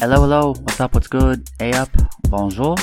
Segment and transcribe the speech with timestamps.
[0.00, 0.54] Hello, hello.
[0.54, 0.94] What's up?
[0.94, 1.50] What's good?
[1.58, 1.90] Hey up.
[2.30, 2.74] Bonjour.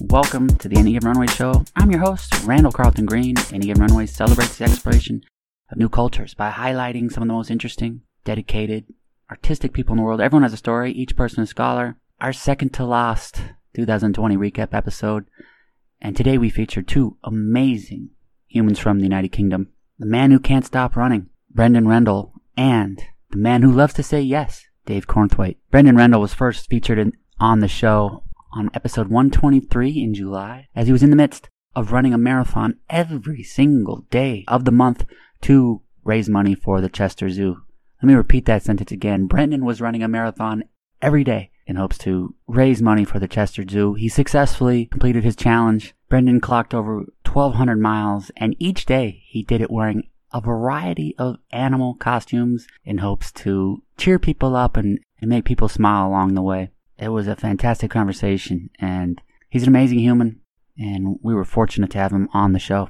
[0.00, 1.62] Welcome to the Any Given Runway Show.
[1.76, 3.36] I'm your host, Randall Carlton Green.
[3.52, 5.22] Any Given Runway celebrates the exploration
[5.70, 8.86] of new cultures by highlighting some of the most interesting, dedicated,
[9.30, 10.20] artistic people in the world.
[10.20, 10.90] Everyone has a story.
[10.90, 11.96] Each person a scholar.
[12.20, 13.40] Our second to last
[13.76, 15.26] 2020 recap episode.
[16.00, 18.10] And today we feature two amazing
[18.48, 19.68] humans from the United Kingdom.
[20.00, 23.00] The man who can't stop running, Brendan Rendell, and
[23.30, 25.56] the man who loves to say yes, Dave Cornthwaite.
[25.70, 30.86] Brendan Rendell was first featured in, on the show on episode 123 in July as
[30.86, 35.06] he was in the midst of running a marathon every single day of the month
[35.40, 37.62] to raise money for the Chester Zoo.
[38.02, 39.26] Let me repeat that sentence again.
[39.26, 40.64] Brendan was running a marathon
[41.00, 43.94] every day in hopes to raise money for the Chester Zoo.
[43.94, 45.94] He successfully completed his challenge.
[46.08, 51.36] Brendan clocked over 1,200 miles, and each day he did it wearing a variety of
[51.50, 56.42] animal costumes in hopes to cheer people up and, and make people smile along the
[56.42, 56.70] way.
[56.98, 60.40] It was a fantastic conversation, and he's an amazing human,
[60.78, 62.86] and we were fortunate to have him on the show.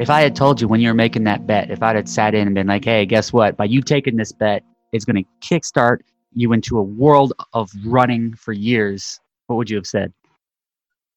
[0.00, 2.34] If I had told you when you were making that bet, if I'd had sat
[2.34, 3.56] in and been like, hey, guess what?
[3.56, 5.98] By you taking this bet, it's going to kickstart
[6.32, 10.12] you into a world of running for years, what would you have said?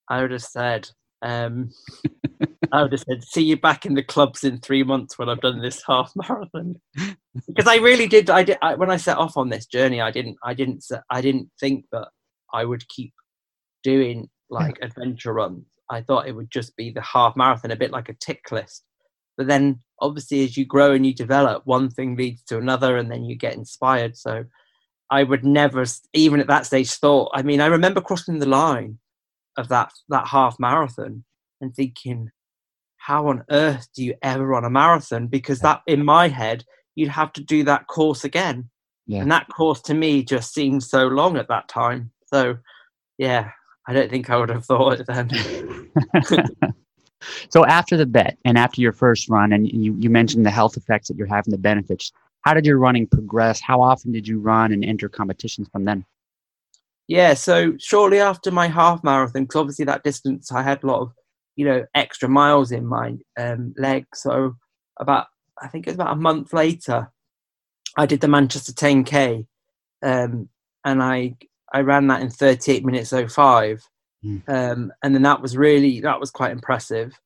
[0.10, 0.90] I would have said,
[1.22, 1.72] um,
[2.72, 5.42] I would have said, see you back in the clubs in three months when I've
[5.42, 6.76] done this half marathon.
[7.48, 8.30] because I really did.
[8.30, 8.58] I did.
[8.62, 10.38] I, when I set off on this journey, I didn't.
[10.44, 10.84] I didn't.
[11.10, 12.08] I didn't think that
[12.54, 13.14] I would keep
[13.84, 15.66] doing like adventure runs.
[15.90, 18.84] I thought it would just be the half marathon, a bit like a tick list.
[19.38, 23.12] But then, obviously, as you grow and you develop, one thing leads to another, and
[23.12, 24.18] then you get inspired.
[24.18, 24.46] So,
[25.10, 25.84] I would never,
[26.14, 27.32] even at that stage, thought.
[27.34, 28.98] I mean, I remember crossing the line
[29.62, 31.24] of that that half marathon
[31.62, 32.32] and thinking,
[32.98, 35.28] how on earth do you ever run a marathon?
[35.28, 38.70] Because that, in my head, you'd have to do that course again.
[39.08, 39.22] Yeah.
[39.22, 42.12] And that course to me just seemed so long at that time.
[42.28, 42.58] So,
[43.18, 43.52] yeah,
[43.88, 45.30] I don't think I would have thought it then.
[47.50, 50.78] so, after the bet and after your first run, and you, you mentioned the health
[50.78, 53.60] effects that you're having, the benefits, how did your running progress?
[53.60, 56.06] How often did you run and enter competitions from then?
[57.12, 61.02] Yeah, so shortly after my half marathon, because obviously that distance I had a lot
[61.02, 61.12] of
[61.58, 64.06] you know extra miles in my um, leg.
[64.16, 64.56] So
[64.98, 65.28] about
[65.62, 67.12] I think it was about a month later,
[67.98, 69.46] I did the Manchester 10k,
[70.02, 70.48] um,
[70.86, 71.36] and I
[71.74, 73.84] I ran that in 38 minutes 05,
[74.24, 74.42] mm.
[74.48, 77.20] um, and then that was really that was quite impressive.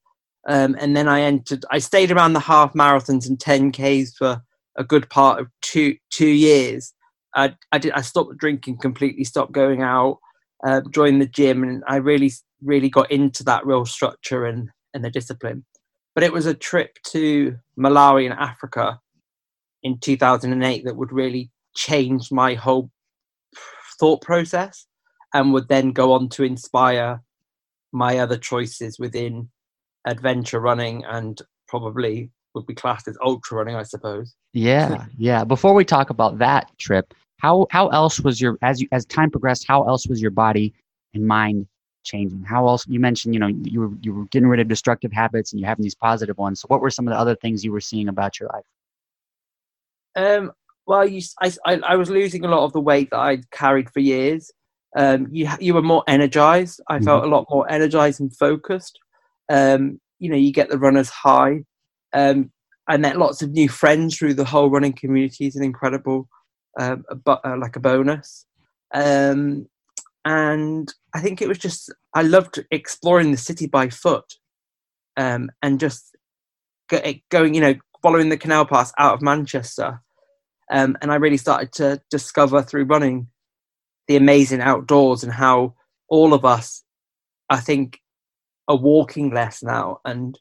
[0.48, 1.64] Um, and then I entered.
[1.70, 4.42] I stayed around the half marathons and 10ks for
[4.78, 6.92] a good part of two two years.
[7.36, 10.20] I I did I stopped drinking completely, stopped going out,
[10.66, 12.32] uh, joined the gym, and I really
[12.64, 15.66] really got into that real structure and, and the discipline.
[16.14, 19.00] But it was a trip to Malawi in Africa
[19.84, 22.90] in 2008 that would really change my whole
[24.00, 24.88] thought process
[25.34, 27.22] and would then go on to inspire
[27.92, 29.50] my other choices within
[30.08, 34.34] adventure running and probably would be classed as ultra running, I suppose.
[34.54, 35.44] Yeah, yeah.
[35.44, 39.30] Before we talk about that trip, how how else was your as you as time
[39.30, 39.66] progressed?
[39.68, 40.74] How else was your body
[41.14, 41.68] and mind
[42.04, 42.44] changing?
[42.44, 42.88] How else?
[42.88, 45.70] You mentioned, you know, you were you were getting rid of destructive habits and you're
[45.70, 46.62] having these positive ones.
[46.62, 48.64] So, what were some of the other things you were seeing about your life?
[50.16, 50.52] Um,
[50.88, 53.90] well, you, I, I, I was losing a lot of the weight that I'd carried
[53.90, 54.52] for years.
[54.96, 56.82] Um, you you were more energized.
[56.88, 57.06] I mm-hmm.
[57.06, 58.98] felt a lot more energized and focused.
[59.50, 61.64] Um, you know, you get the runner's high.
[62.14, 62.52] Um,
[62.88, 65.52] I met lots of new friends through the whole running community.
[65.56, 66.30] An incredible,
[66.80, 66.98] uh,
[67.28, 68.46] uh, like a bonus.
[68.94, 69.68] Um,
[70.24, 74.26] and I think it was just I loved exploring the city by foot,
[75.18, 76.16] um, and just
[76.90, 80.02] going, you know, following the canal pass out of Manchester,
[80.72, 83.28] um, and I really started to discover through running
[84.08, 85.76] the amazing outdoors and how
[86.10, 86.84] all of us,
[87.50, 88.00] I think,
[88.68, 90.40] are walking less now and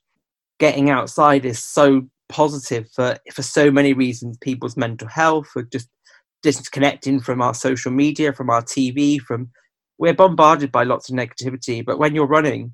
[0.58, 5.88] getting outside is so positive for for so many reasons people's mental health for just
[6.44, 9.50] disconnecting from our social media from our tv from
[9.98, 12.72] we're bombarded by lots of negativity but when you're running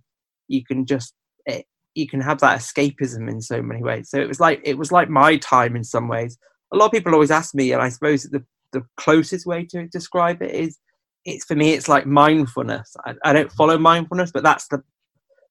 [0.50, 1.14] you can just
[1.46, 1.62] it, eh,
[1.94, 4.11] you can have that escapism in so many ways.
[4.11, 6.38] So it was like it was like my time in some ways.
[6.72, 9.88] A lot of people always ask me and i suppose the, the closest way to
[9.88, 10.78] describe it is
[11.25, 12.94] it's for me it's like mindfulness.
[13.05, 14.82] I, I don't follow mindfulness but that's the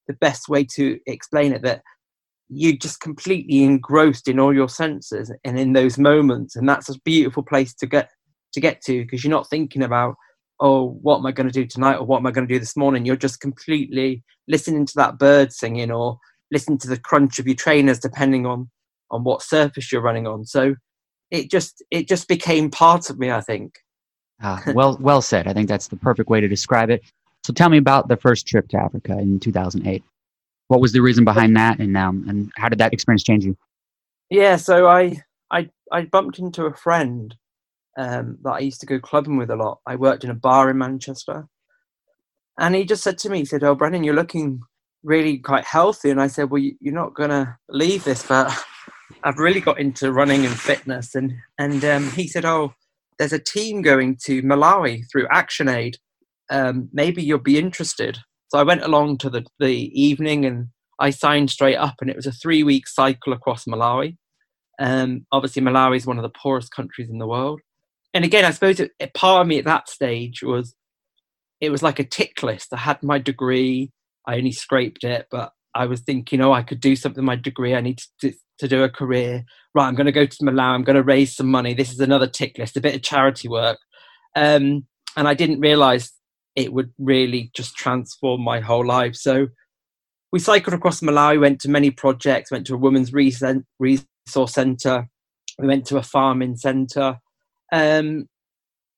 [0.07, 1.81] the best way to explain it that
[2.49, 6.99] you're just completely engrossed in all your senses and in those moments and that's a
[7.01, 8.09] beautiful place to get
[8.51, 10.15] to get to because you're not thinking about
[10.59, 12.59] oh, what am I going to do tonight or what am I going to do
[12.59, 13.05] this morning?
[13.05, 16.17] You're just completely listening to that bird singing or
[16.51, 18.69] listening to the crunch of your trainers, depending on
[19.11, 20.45] on what surface you're running on.
[20.45, 20.75] So
[21.31, 23.31] it just it just became part of me.
[23.31, 23.75] I think.
[24.41, 25.47] Ah, well, well said.
[25.47, 27.03] I think that's the perfect way to describe it.
[27.43, 30.03] So tell me about the first trip to Africa in 2008.
[30.69, 33.57] What was the reason behind that, and um, and how did that experience change you?
[34.29, 35.17] Yeah, so I
[35.51, 37.35] I I bumped into a friend
[37.97, 39.79] um, that I used to go clubbing with a lot.
[39.87, 41.47] I worked in a bar in Manchester,
[42.59, 44.61] and he just said to me, he said, "Oh, Brennan, you're looking
[45.01, 48.55] really quite healthy." And I said, "Well, you're not gonna leave this, but
[49.23, 52.75] I've really got into running and fitness." And and um, he said, "Oh,
[53.17, 55.95] there's a team going to Malawi through ActionAid.
[56.51, 58.19] Um, maybe you'll be interested."
[58.49, 60.67] So I went along to the the evening and
[60.99, 64.17] I signed straight up, and it was a three week cycle across Malawi.
[64.79, 67.61] Um, obviously, Malawi is one of the poorest countries in the world.
[68.13, 70.75] And again, I suppose it, it, part of me at that stage was
[71.61, 72.73] it was like a tick list.
[72.73, 73.91] I had my degree,
[74.25, 77.35] I only scraped it, but I was thinking, oh, I could do something with my
[77.35, 77.75] degree.
[77.75, 79.43] I need to, to do a career.
[79.75, 80.73] Right, I'm going to go to Malawi.
[80.73, 81.73] I'm going to raise some money.
[81.73, 83.77] This is another tick list, a bit of charity work.
[84.35, 84.85] Um,
[85.15, 86.11] and I didn't realize
[86.55, 89.15] it would really just transform my whole life.
[89.15, 89.47] So
[90.31, 95.07] we cycled across Malawi, went to many projects, went to a women's resource centre,
[95.57, 97.17] we went to a farming centre.
[97.71, 98.27] Um,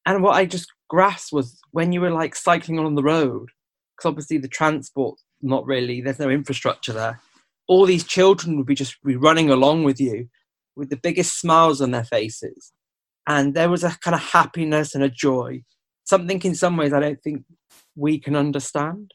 [0.06, 3.50] and what I just grasped was when you were like cycling on the road,
[3.96, 7.22] because obviously the transport, not really, there's no infrastructure there.
[7.68, 10.28] All these children would be just be running along with you
[10.76, 12.72] with the biggest smiles on their faces.
[13.28, 15.64] And there was a kind of happiness and a joy,
[16.12, 17.46] something in some ways I don't think
[17.96, 19.14] we can understand.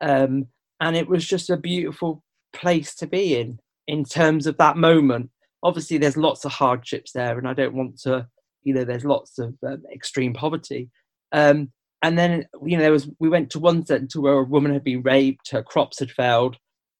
[0.00, 0.46] Um,
[0.80, 2.22] and it was just a beautiful
[2.54, 5.30] place to be in in terms of that moment.
[5.62, 8.26] Obviously there's lots of hardships there and i don't want to
[8.62, 10.88] you know there's lots of um, extreme poverty.
[11.32, 11.72] Um,
[12.02, 14.84] and then you know there was we went to one centre where a woman had
[14.84, 16.56] been raped her crops had failed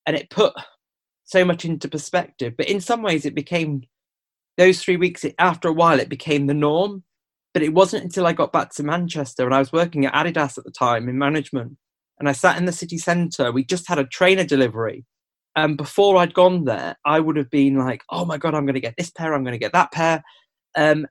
[0.06, 0.52] and it put
[1.25, 2.52] so much into perspective.
[2.58, 3.84] But in some ways it became
[4.58, 7.04] those three weeks after a while it became the norm
[7.52, 10.58] but it wasn't until i got back to manchester and i was working at adidas
[10.58, 11.76] at the time in management
[12.20, 13.50] and I sat in the city centre.
[13.50, 15.06] We just had a trainer delivery.
[15.56, 18.75] And before I'd gone there, I would have been like, oh my God, I'm going
[18.75, 20.23] to get this pair, I'm going to get that pair.
[20.76, 21.06] Um,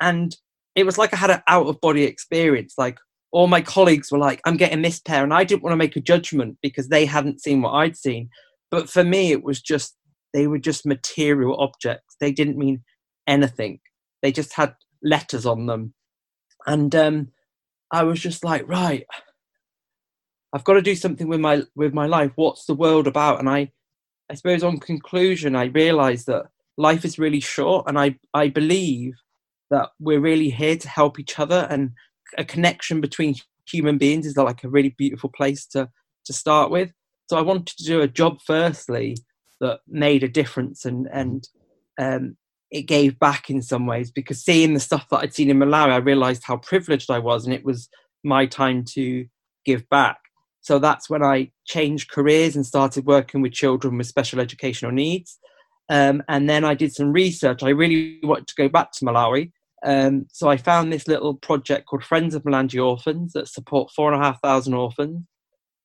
[0.00, 0.34] and
[0.74, 2.74] it was like I had an out of body experience.
[2.76, 2.98] Like
[3.30, 5.22] all my colleagues were like, I'm getting this pair.
[5.22, 8.30] And I didn't want to make a judgment because they hadn't seen what I'd seen.
[8.70, 9.94] But for me, it was just,
[10.32, 12.16] they were just material objects.
[12.20, 12.82] They didn't mean
[13.28, 13.80] anything.
[14.22, 15.94] They just had letters on them.
[16.66, 17.28] And um,
[17.92, 19.06] I was just like, right,
[20.52, 22.32] I've got to do something with my with my life.
[22.36, 23.38] What's the world about?
[23.38, 23.70] And I,
[24.30, 26.46] I suppose on conclusion, I realised that
[26.76, 29.14] life is really short, and I I believe
[29.70, 31.90] that we're really here to help each other, and
[32.38, 33.34] a connection between
[33.68, 35.88] human beings is like a really beautiful place to
[36.24, 36.92] to start with.
[37.28, 39.16] So I wanted to do a job firstly
[39.60, 41.48] that made a difference and and
[41.98, 42.36] um,
[42.74, 45.92] it gave back in some ways because seeing the stuff that I'd seen in Malawi,
[45.92, 47.88] I realised how privileged I was, and it was
[48.24, 49.26] my time to
[49.64, 50.18] give back.
[50.60, 55.38] So that's when I changed careers and started working with children with special educational needs.
[55.88, 57.62] Um, and then I did some research.
[57.62, 59.52] I really wanted to go back to Malawi.
[59.86, 64.12] Um, so I found this little project called Friends of Mulanje Orphans that support four
[64.12, 65.20] and a half thousand orphans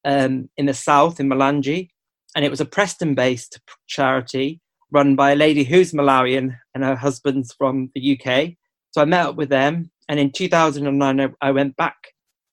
[0.05, 1.89] um, in the south in Mulanje.
[2.35, 4.59] And it was a Preston based charity
[4.91, 8.53] run by a lady who's Malawian and her husband's from the UK.
[8.91, 9.91] So I met up with them.
[10.07, 11.95] And in 2009, I went back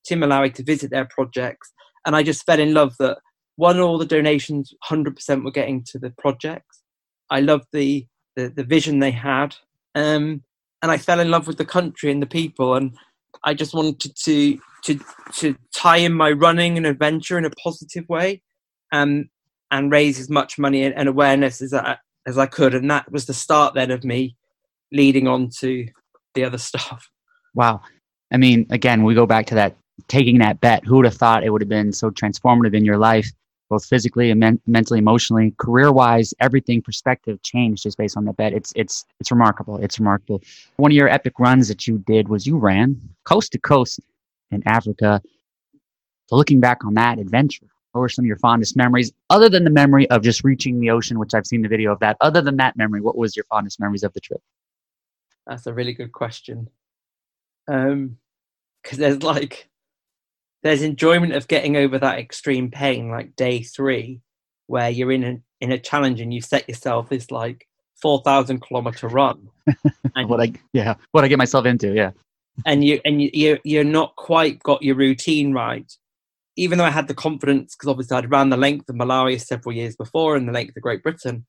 [0.05, 1.73] to Malawi to visit their projects
[2.07, 3.19] and I just fell in love that
[3.57, 6.81] one all the donations 100% were getting to the projects.
[7.29, 9.55] I loved the the, the vision they had,
[9.95, 10.43] um,
[10.83, 12.95] and I fell in love with the country and the people, and
[13.43, 14.99] I just wanted to to
[15.33, 18.41] to tie in my running and adventure in a positive way,
[18.93, 19.29] um,
[19.71, 23.25] and raise as much money and awareness as I, as I could, and that was
[23.25, 24.35] the start then of me
[24.91, 25.87] leading on to
[26.35, 27.09] the other stuff.
[27.55, 27.81] Wow.
[28.31, 29.75] I mean, again, we go back to that
[30.07, 32.97] taking that bet, who would have thought it would have been so transformative in your
[32.97, 33.31] life,
[33.69, 38.37] both physically and men- mentally, emotionally, career wise, everything perspective changed just based on that
[38.37, 38.53] bet.
[38.53, 39.77] It's it's it's remarkable.
[39.77, 40.41] It's remarkable.
[40.75, 43.99] One of your epic runs that you did was you ran coast to coast
[44.51, 45.21] in Africa.
[46.27, 49.63] So looking back on that adventure, what were some of your fondest memories, other than
[49.63, 52.17] the memory of just reaching the ocean, which I've seen the video of that?
[52.21, 54.41] Other than that memory, what was your fondest memories of the trip?
[55.45, 56.69] That's a really good question.
[57.67, 58.17] Um,
[58.83, 59.69] because there's like
[60.63, 64.21] there's enjoyment of getting over that extreme pain, like day three,
[64.67, 67.67] where you're in a in a challenge and you set yourself this like
[68.01, 69.49] four thousand kilometer run.
[70.15, 72.11] and what I yeah, what I get myself into, yeah.
[72.65, 75.91] And you and you you're, you're not quite got your routine right.
[76.57, 79.75] Even though I had the confidence, because obviously I'd ran the length of Malawi several
[79.75, 81.45] years before and the length of Great Britain,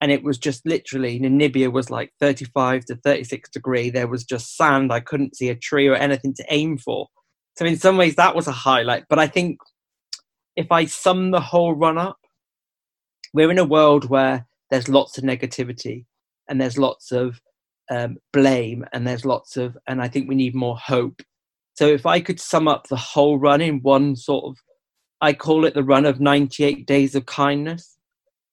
[0.00, 3.90] and it was just literally Namibia was like 35 to 36 degree.
[3.90, 4.92] There was just sand.
[4.92, 7.08] I couldn't see a tree or anything to aim for.
[7.56, 9.04] So in some ways that was a highlight.
[9.08, 9.58] But I think
[10.56, 12.18] if I sum the whole run up,
[13.34, 16.06] we're in a world where there's lots of negativity
[16.48, 17.40] and there's lots of
[17.90, 21.22] um, blame and there's lots of, and I think we need more hope.
[21.74, 24.56] So if I could sum up the whole run in one sort of,
[25.20, 27.96] I call it the run of 98 days of kindness.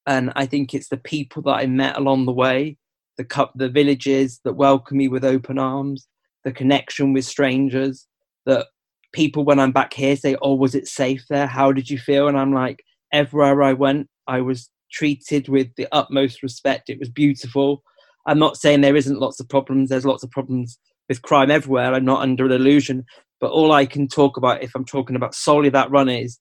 [0.05, 2.77] And I think it's the people that I met along the way,
[3.17, 6.07] the the villages that welcome me with open arms,
[6.45, 8.07] the connection with strangers,
[8.45, 8.67] that
[9.11, 11.47] people when I'm back here say, "Oh, was it safe there?
[11.47, 15.87] How did you feel?" And I'm like, everywhere I went, I was treated with the
[15.91, 16.89] utmost respect.
[16.89, 17.83] It was beautiful.
[18.25, 19.89] I'm not saying there isn't lots of problems.
[19.89, 20.77] There's lots of problems
[21.09, 21.93] with crime everywhere.
[21.93, 23.05] I'm not under an illusion.
[23.39, 26.39] But all I can talk about, if I'm talking about solely that run, is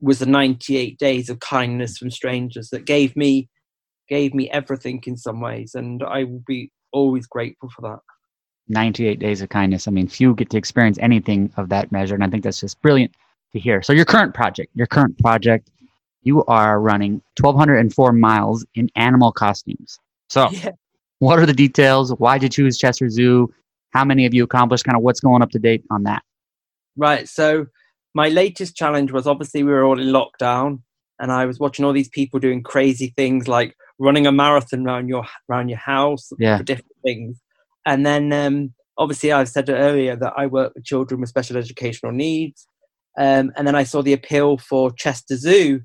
[0.00, 3.48] was the 98 days of kindness from strangers that gave me
[4.08, 8.00] gave me everything in some ways, and I will be always grateful for that.
[8.68, 9.86] 98 days of kindness.
[9.86, 12.80] I mean, few get to experience anything of that measure, and I think that's just
[12.82, 13.14] brilliant
[13.52, 13.82] to hear.
[13.82, 15.70] So, your current project, your current project,
[16.22, 19.98] you are running 1,204 miles in animal costumes.
[20.28, 20.70] So, yeah.
[21.18, 22.12] what are the details?
[22.14, 23.52] Why did you choose Chester Zoo?
[23.92, 24.84] How many of you accomplished?
[24.84, 26.22] Kind of what's going up to date on that?
[26.96, 27.28] Right.
[27.28, 27.66] So,
[28.14, 30.80] my latest challenge was obviously we were all in lockdown,
[31.18, 35.08] and I was watching all these people doing crazy things like running a marathon around
[35.08, 36.56] your around your house yeah.
[36.56, 37.40] for different things
[37.86, 42.12] and then um, obviously, I've said earlier that I work with children with special educational
[42.12, 42.66] needs.
[43.18, 45.80] Um, and then I saw the appeal for Chester Zoo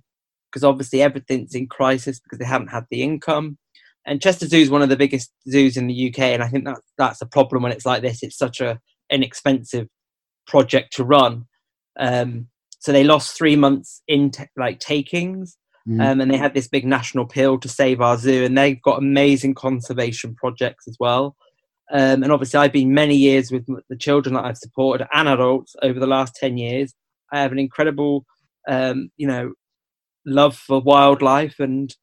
[0.51, 3.57] because obviously everything's in crisis because they haven't had the income.
[4.05, 6.65] And Chester Zoo is one of the biggest zoos in the UK, and I think
[6.65, 8.21] that that's a problem when it's like this.
[8.21, 9.87] It's such a inexpensive
[10.47, 11.45] project to run.
[11.97, 12.47] Um,
[12.79, 15.57] so they lost three months in t- like takings,
[15.87, 15.99] mm.
[16.05, 18.99] um, and they had this big national appeal to save our zoo, and they've got
[18.99, 21.35] amazing conservation projects as well.
[21.91, 25.75] Um, and obviously, I've been many years with the children that I've supported and adults
[25.81, 26.93] over the last 10 years.
[27.31, 28.25] I have an incredible,
[28.67, 29.53] um, you know,
[30.25, 31.59] love for wildlife.
[31.59, 31.95] And,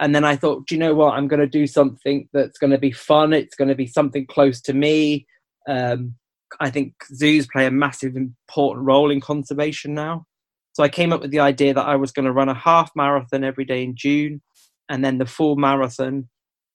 [0.00, 1.14] and then I thought, do you know what?
[1.14, 3.32] I'm going to do something that's going to be fun.
[3.32, 5.26] It's going to be something close to me.
[5.68, 6.14] Um,
[6.58, 10.26] I think zoos play a massive, important role in conservation now.
[10.72, 12.90] So I came up with the idea that I was going to run a half
[12.96, 14.40] marathon every day in June
[14.88, 16.28] and then the full marathon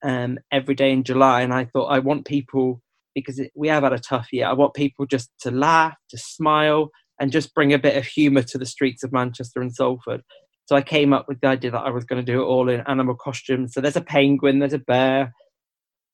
[0.04, 2.82] um, every day in July, and I thought I want people
[3.14, 4.46] because we have had a tough year.
[4.46, 8.44] I want people just to laugh, to smile, and just bring a bit of humour
[8.44, 10.22] to the streets of Manchester and Salford.
[10.66, 12.70] So I came up with the idea that I was going to do it all
[12.70, 13.74] in animal costumes.
[13.74, 15.34] So there's a penguin, there's a bear,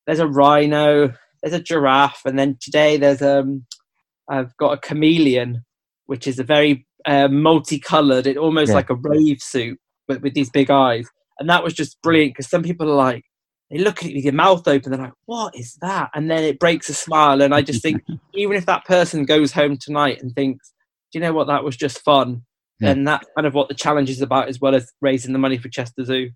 [0.06, 3.64] there's a rhino, there's a giraffe, and then today there's um
[4.28, 5.64] I've got a chameleon,
[6.06, 8.26] which is a very uh, multicolored.
[8.26, 8.76] It almost yeah.
[8.76, 11.08] like a rave suit, but with these big eyes.
[11.38, 13.24] And that was just brilliant because some people are like,
[13.70, 14.90] they look at you with your mouth open.
[14.90, 17.40] They're like, "What is that?" And then it breaks a smile.
[17.40, 18.02] And I just think,
[18.34, 20.72] even if that person goes home tonight and thinks,
[21.10, 21.46] "Do you know what?
[21.46, 22.42] That was just fun,"
[22.82, 22.88] yeah.
[22.88, 25.58] then that's kind of what the challenge is about, as well as raising the money
[25.58, 26.30] for Chester Zoo.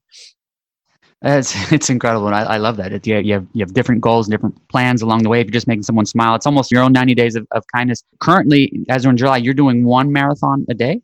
[1.23, 2.93] It's it's incredible, and I, I love that.
[2.93, 5.41] It, you, you have you have different goals, and different plans along the way.
[5.41, 8.03] If you're just making someone smile, it's almost your own 90 days of, of kindness.
[8.21, 11.00] Currently, as we're in July, you're doing one marathon a day.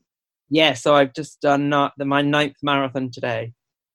[0.50, 3.52] Yeah, so I've just done uh, my ninth marathon today.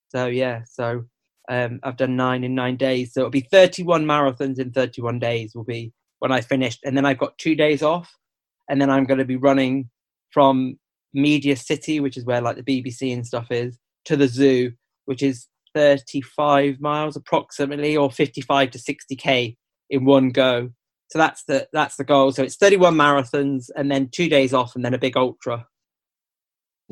[0.09, 1.03] So yeah, so
[1.49, 5.53] um, I've done nine in nine days, so it'll be 31 marathons in 31 days.
[5.53, 8.11] Will be when I finished, and then I've got two days off,
[8.69, 9.89] and then I'm going to be running
[10.31, 10.79] from
[11.13, 14.71] Media City, which is where like the BBC and stuff is, to the zoo,
[15.05, 19.55] which is 35 miles approximately, or 55 to 60k
[19.89, 20.69] in one go.
[21.09, 22.31] So that's the that's the goal.
[22.31, 25.65] So it's 31 marathons, and then two days off, and then a big ultra.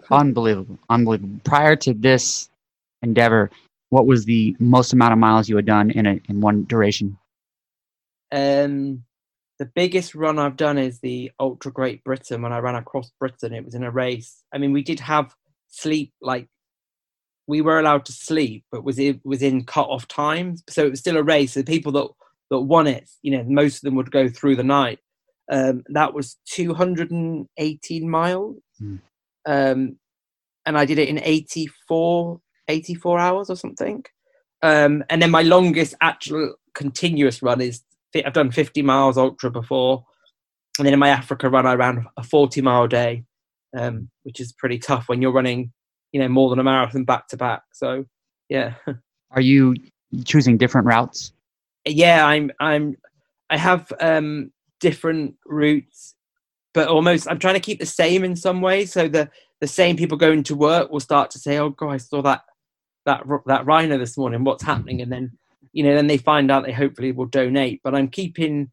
[0.09, 1.39] Unbelievable, unbelievable.
[1.43, 2.49] Prior to this
[3.01, 3.49] endeavor,
[3.89, 7.17] what was the most amount of miles you had done in a, in one duration?
[8.31, 9.03] Um,
[9.59, 12.41] the biggest run I've done is the Ultra Great Britain.
[12.41, 14.43] When I ran across Britain, it was in a race.
[14.53, 15.33] I mean, we did have
[15.69, 16.47] sleep, like
[17.47, 20.91] we were allowed to sleep, but was it was in cut off times, so it
[20.91, 21.53] was still a race.
[21.53, 22.07] The people that
[22.51, 24.99] that won it, you know, most of them would go through the night.
[25.51, 28.99] Um, that was 218 miles, mm.
[29.45, 29.97] um,
[30.65, 34.03] and I did it in 84 84 hours or something.
[34.61, 37.83] Um, and then my longest actual continuous run is
[38.23, 40.05] I've done 50 miles ultra before.
[40.77, 43.23] And then in my Africa run, I ran a 40 mile day,
[43.77, 45.71] um, which is pretty tough when you're running,
[46.11, 47.63] you know, more than a marathon back to back.
[47.73, 48.05] So,
[48.49, 48.75] yeah.
[49.31, 49.75] Are you
[50.23, 51.33] choosing different routes?
[51.85, 52.51] Yeah, I'm.
[52.59, 52.95] I'm.
[53.49, 56.15] I have um, different routes,
[56.73, 58.91] but almost I'm trying to keep the same in some ways.
[58.91, 59.29] So the
[59.61, 62.43] the same people going to work will start to say, "Oh, God, I saw that
[63.05, 64.43] that that rhino this morning.
[64.43, 65.01] What's happening?
[65.01, 65.37] And then
[65.73, 67.81] you know then they find out they hopefully will donate.
[67.83, 68.71] But I'm keeping,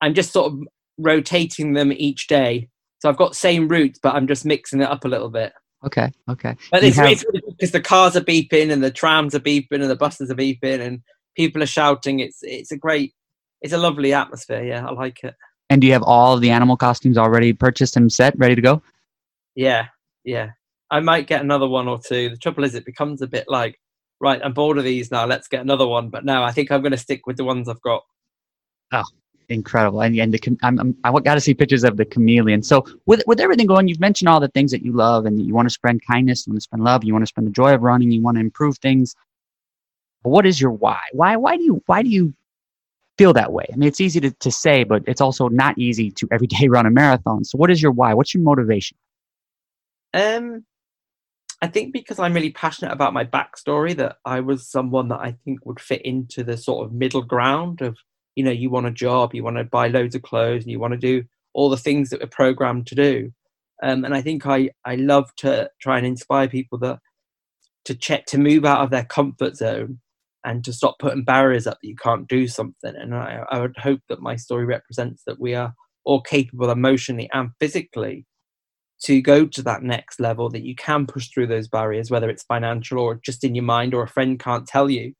[0.00, 0.58] I'm just sort of
[0.98, 2.68] rotating them each day.
[3.00, 5.52] So I've got same routes, but I'm just mixing it up a little bit.
[5.84, 6.56] Okay, okay.
[6.70, 7.10] But it's, have...
[7.10, 10.34] it's because the cars are beeping and the trams are beeping and the buses are
[10.34, 11.02] beeping and
[11.36, 12.20] people are shouting.
[12.20, 13.12] It's it's a great,
[13.60, 14.64] it's a lovely atmosphere.
[14.64, 15.34] Yeah, I like it.
[15.70, 18.62] And do you have all of the animal costumes already purchased and set, ready to
[18.62, 18.82] go?
[19.54, 19.86] Yeah,
[20.24, 20.50] yeah.
[20.90, 22.28] I might get another one or two.
[22.28, 23.78] The trouble is, it becomes a bit like,
[24.24, 25.26] right, I'm bored of these now.
[25.26, 26.08] Let's get another one.
[26.08, 28.02] But no, I think I'm going to stick with the ones I've got.
[28.92, 29.04] Oh,
[29.48, 30.00] incredible!
[30.00, 32.62] And and the I'm, I'm I got to see pictures of the chameleon.
[32.62, 35.54] So with with everything going, you've mentioned all the things that you love and you
[35.54, 37.74] want to spread kindness, you want to spread love, you want to spread the joy
[37.74, 39.14] of running, you want to improve things.
[40.22, 41.00] But what is your why?
[41.12, 42.34] Why why do you why do you
[43.18, 43.66] feel that way?
[43.72, 46.68] I mean, it's easy to, to say, but it's also not easy to every day
[46.74, 47.44] run a marathon.
[47.44, 48.14] So what is your why?
[48.14, 48.96] What's your motivation?
[50.14, 50.64] Um,
[51.64, 55.34] I think because I'm really passionate about my backstory, that I was someone that I
[55.46, 57.96] think would fit into the sort of middle ground of,
[58.34, 60.78] you know, you want a job, you want to buy loads of clothes, and you
[60.78, 63.32] want to do all the things that we're programmed to do.
[63.82, 66.98] Um, and I think I, I love to try and inspire people that
[67.86, 70.00] to check to move out of their comfort zone
[70.44, 72.94] and to stop putting barriers up that you can't do something.
[72.94, 75.72] And I, I would hope that my story represents that we are
[76.04, 78.26] all capable emotionally and physically
[79.02, 82.44] to go to that next level that you can push through those barriers whether it's
[82.44, 85.14] financial or just in your mind or a friend can't tell you.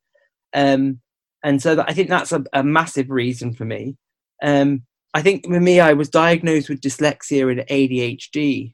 [0.53, 1.01] Um,
[1.43, 3.95] and so that, i think that's a, a, massive reason for me.
[4.41, 8.73] Um, i think for me i was diagnosed with dyslexia and adhd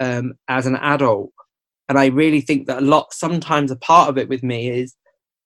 [0.00, 1.32] um, as an adult.
[1.88, 4.94] And i really think that a lot sometimes a part of it with me is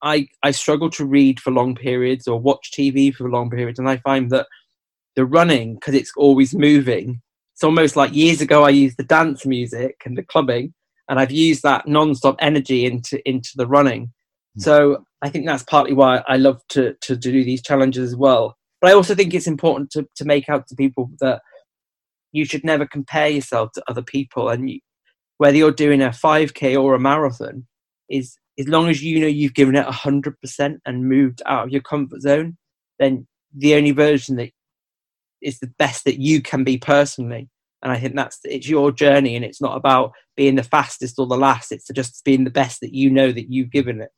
[0.03, 3.79] i i struggle to read for long periods or watch tv for long periods.
[3.79, 4.47] And i find that
[5.17, 7.21] the running because it's always moving
[7.63, 10.75] it's almost like years ago I used the dance music and the clubbing,
[11.09, 14.11] and I've used that non-stop energy into into the running.
[14.57, 14.61] Hmm.
[14.61, 18.57] So I think that's partly why I love to to do these challenges as well.
[18.81, 21.41] But I also think it's important to to make out to people that
[22.33, 24.81] you should never compare yourself to other people, and you,
[25.39, 27.69] whether you're doing a 5k or a marathon,
[28.11, 31.83] is as long as you know you've given it 100% and moved out of your
[31.83, 32.57] comfort zone,
[32.99, 34.51] then the only version that
[35.41, 37.49] is the best that you can be personally
[37.83, 41.27] and I think that's it's your journey, and it's not about being the fastest or
[41.27, 41.73] the last.
[41.73, 44.11] It's just being the best that you know that you've given it.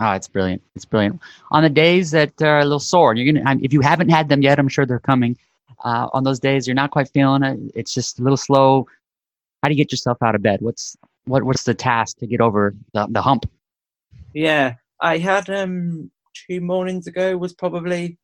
[0.00, 0.62] Oh, it's brilliant!
[0.76, 1.20] It's brilliant.
[1.50, 4.42] On the days that are a little sore, you're gonna if you haven't had them
[4.42, 5.36] yet, I'm sure they're coming.
[5.84, 8.86] Uh, on those days you're not quite feeling it, it's just a little slow.
[9.62, 10.60] How do you get yourself out of bed?
[10.60, 13.44] What's what what's the task to get over the, the hump?
[14.34, 16.10] Yeah, I had um
[16.46, 18.18] two mornings ago was probably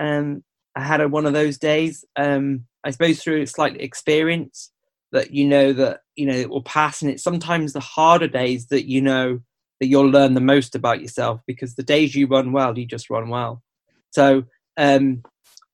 [0.00, 0.42] um
[0.76, 2.04] I had a, one of those days.
[2.16, 4.70] Um, I suppose through slight experience
[5.12, 8.66] that you know that you know it will pass, and it's sometimes the harder days
[8.68, 9.40] that you know
[9.80, 13.10] that you'll learn the most about yourself because the days you run well, you just
[13.10, 13.62] run well.
[14.10, 14.44] So
[14.76, 15.22] um,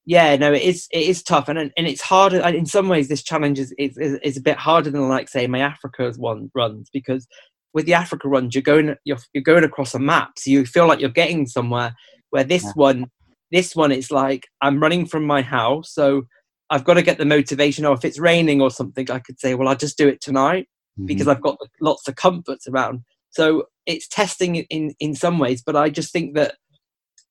[0.06, 2.40] yeah, no, it is it is tough, and and it's harder.
[2.40, 5.60] In some ways, this challenge is is, is a bit harder than like say my
[5.60, 7.26] Africa's one runs because
[7.72, 10.86] with the Africa runs, you're going you're, you're going across a map, so you feel
[10.86, 11.94] like you're getting somewhere.
[12.30, 12.72] Where this yeah.
[12.74, 13.10] one
[13.50, 16.22] this one, it's like I'm running from my house, so
[16.70, 17.84] I've got to get the motivation.
[17.84, 20.68] Or if it's raining or something, I could say, well, I'll just do it tonight
[20.98, 21.06] mm-hmm.
[21.06, 23.04] because I've got lots of comforts around.
[23.30, 26.56] So it's testing in in some ways, but I just think that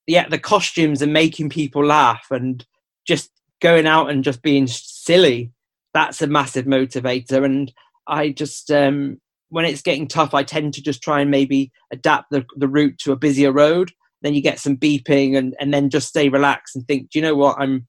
[0.08, 2.66] yeah, the costumes and making people laugh and
[3.06, 3.30] just
[3.62, 5.52] going out and just being silly,
[5.94, 7.44] that's a massive motivator.
[7.44, 7.72] And
[8.08, 12.32] I just um, when it's getting tough, I tend to just try and maybe adapt
[12.32, 15.90] the, the route to a busier road then you get some beeping and, and then
[15.90, 17.60] just stay relaxed and think, do you know what?
[17.60, 17.88] I'm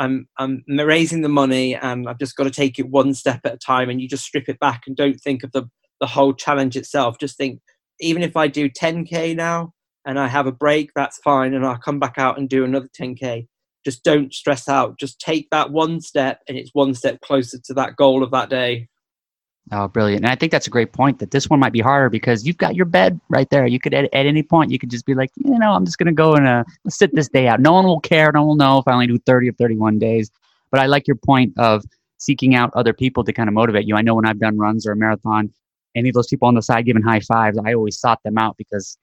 [0.00, 3.52] I'm I'm raising the money and I've just got to take it one step at
[3.52, 5.64] a time and you just strip it back and don't think of the,
[6.00, 7.18] the whole challenge itself.
[7.20, 7.60] Just think,
[8.00, 9.74] even if I do 10k now
[10.06, 12.88] and I have a break, that's fine, and I'll come back out and do another
[12.98, 13.46] 10k.
[13.84, 14.98] Just don't stress out.
[14.98, 18.48] Just take that one step and it's one step closer to that goal of that
[18.48, 18.88] day.
[19.72, 20.24] Oh, brilliant.
[20.24, 22.56] And I think that's a great point that this one might be harder because you've
[22.56, 23.66] got your bed right there.
[23.66, 25.96] You could, at, at any point, you could just be like, you know, I'm just
[25.96, 27.60] going to go and uh, sit this day out.
[27.60, 28.32] No one will care.
[28.32, 30.30] No one will know if I only do 30 or 31 days.
[30.72, 31.84] But I like your point of
[32.18, 33.94] seeking out other people to kind of motivate you.
[33.96, 35.52] I know when I've done runs or a marathon,
[35.94, 38.56] any of those people on the side giving high fives, I always sought them out
[38.56, 38.98] because,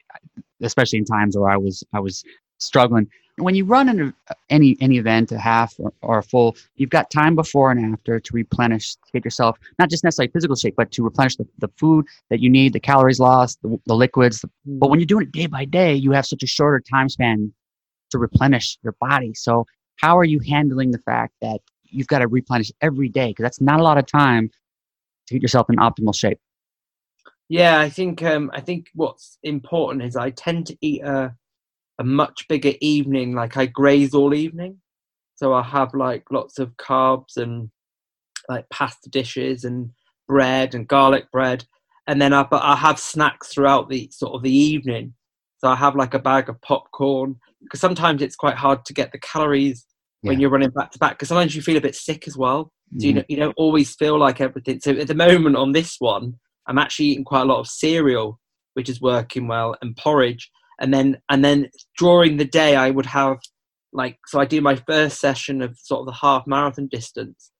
[0.61, 2.23] especially in times where I was, I was
[2.59, 4.13] struggling when you run an,
[4.49, 8.19] any any event, a half or, or, a full, you've got time before and after
[8.19, 11.69] to replenish, to get yourself not just necessarily physical shape, but to replenish the, the
[11.77, 14.43] food that you need, the calories lost, the, the liquids.
[14.65, 17.53] But when you're doing it day by day, you have such a shorter time span
[18.09, 19.33] to replenish your body.
[19.35, 19.65] So
[19.97, 23.29] how are you handling the fact that you've got to replenish every day?
[23.29, 24.49] Because that's not a lot of time
[25.27, 26.39] to get yourself in optimal shape.
[27.49, 31.33] Yeah, I think um, I think what's important is I tend to eat a
[31.99, 33.33] a much bigger evening.
[33.33, 34.79] Like I graze all evening,
[35.35, 37.69] so I have like lots of carbs and
[38.49, 39.91] like pasta dishes and
[40.27, 41.65] bread and garlic bread,
[42.07, 45.13] and then I but I have snacks throughout the sort of the evening.
[45.59, 49.11] So I have like a bag of popcorn because sometimes it's quite hard to get
[49.11, 49.85] the calories
[50.21, 50.29] yeah.
[50.29, 52.65] when you're running back to back because sometimes you feel a bit sick as well.
[52.65, 52.99] Mm-hmm.
[52.99, 54.79] So you, know, you don't always feel like everything.
[54.79, 56.35] So at the moment on this one,
[56.67, 58.39] I'm actually eating quite a lot of cereal,
[58.73, 60.51] which is working well, and porridge.
[60.79, 63.37] And then and then during the day, I would have
[63.93, 67.51] like so I do my first session of sort of the half marathon distance,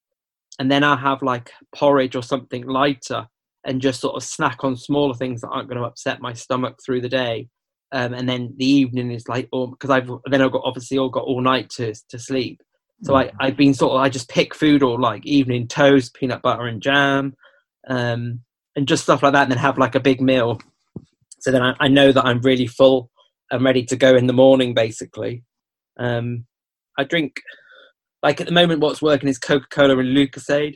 [0.60, 3.27] and then I have like porridge or something lighter,
[3.65, 6.77] and just sort of snack on smaller things that aren't going to upset my stomach
[6.86, 7.47] through the day.
[7.91, 11.10] Um, and then the evening is like, oh, because I've then I've got obviously all
[11.10, 12.62] got all night to to sleep.
[13.03, 13.38] So I, mm-hmm.
[13.39, 16.82] I've been sort of I just pick food or like evening toast, peanut butter and
[16.82, 17.36] jam,
[17.88, 18.41] um,
[18.75, 20.60] and just stuff like that, and then have like a big meal.
[21.47, 23.10] So then I, I know that I'm really full
[23.51, 25.45] and ready to go in the morning, basically.
[25.97, 26.45] Um,
[26.97, 27.41] I drink,
[28.21, 30.75] like at the moment, what's working is Coca Cola and Lucozade.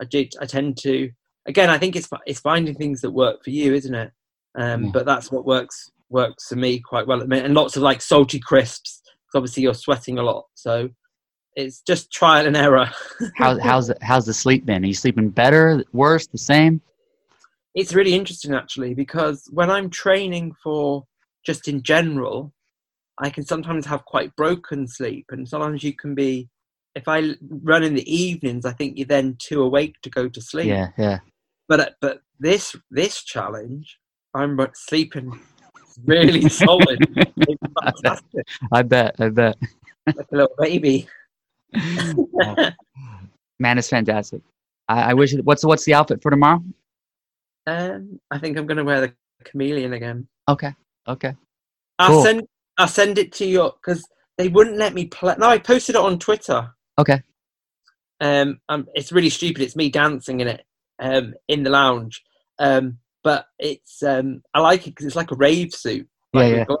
[0.00, 1.10] I, do, I tend to,
[1.46, 4.12] again, I think it's it's finding things that work for you, isn't it?
[4.56, 4.90] Um, yeah.
[4.92, 7.46] But that's what works works for me quite well at the minute.
[7.46, 9.00] And lots of like salty crisps.
[9.02, 10.90] Because obviously you're sweating a lot, so
[11.56, 12.88] it's just trial and error.
[13.34, 14.84] How, how's the, how's the sleep been?
[14.84, 16.80] Are you sleeping better, worse, the same?
[17.74, 21.04] It's really interesting actually because when I'm training for
[21.44, 22.52] just in general,
[23.18, 26.48] I can sometimes have quite broken sleep, and sometimes you can be.
[26.94, 27.34] If I
[27.64, 30.66] run in the evenings, I think you're then too awake to go to sleep.
[30.66, 31.18] Yeah, yeah.
[31.68, 33.98] But uh, but this this challenge,
[34.34, 35.40] I'm sleeping
[36.06, 36.98] really solid.
[37.82, 38.22] I bet,
[38.72, 39.16] I bet.
[39.18, 39.56] I bet.
[40.06, 41.08] like a little baby.
[43.58, 44.42] Man, it's fantastic.
[44.88, 45.34] I, I wish.
[45.34, 46.62] It, what's what's the outfit for tomorrow?
[47.66, 49.12] Um, I think I'm going to wear the
[49.44, 50.28] chameleon again.
[50.48, 50.74] Okay.
[51.08, 51.34] Okay.
[51.98, 52.22] I'll cool.
[52.22, 52.42] send
[52.76, 54.04] I'll send it to you because
[54.36, 55.34] they wouldn't let me play.
[55.38, 56.70] No, I posted it on Twitter.
[56.98, 57.22] Okay.
[58.20, 59.62] Um, um, it's really stupid.
[59.62, 60.64] It's me dancing in it,
[60.98, 62.22] um, in the lounge.
[62.58, 66.08] Um, but it's um, I like it because it's like a rave suit.
[66.32, 66.76] Like yeah, yeah.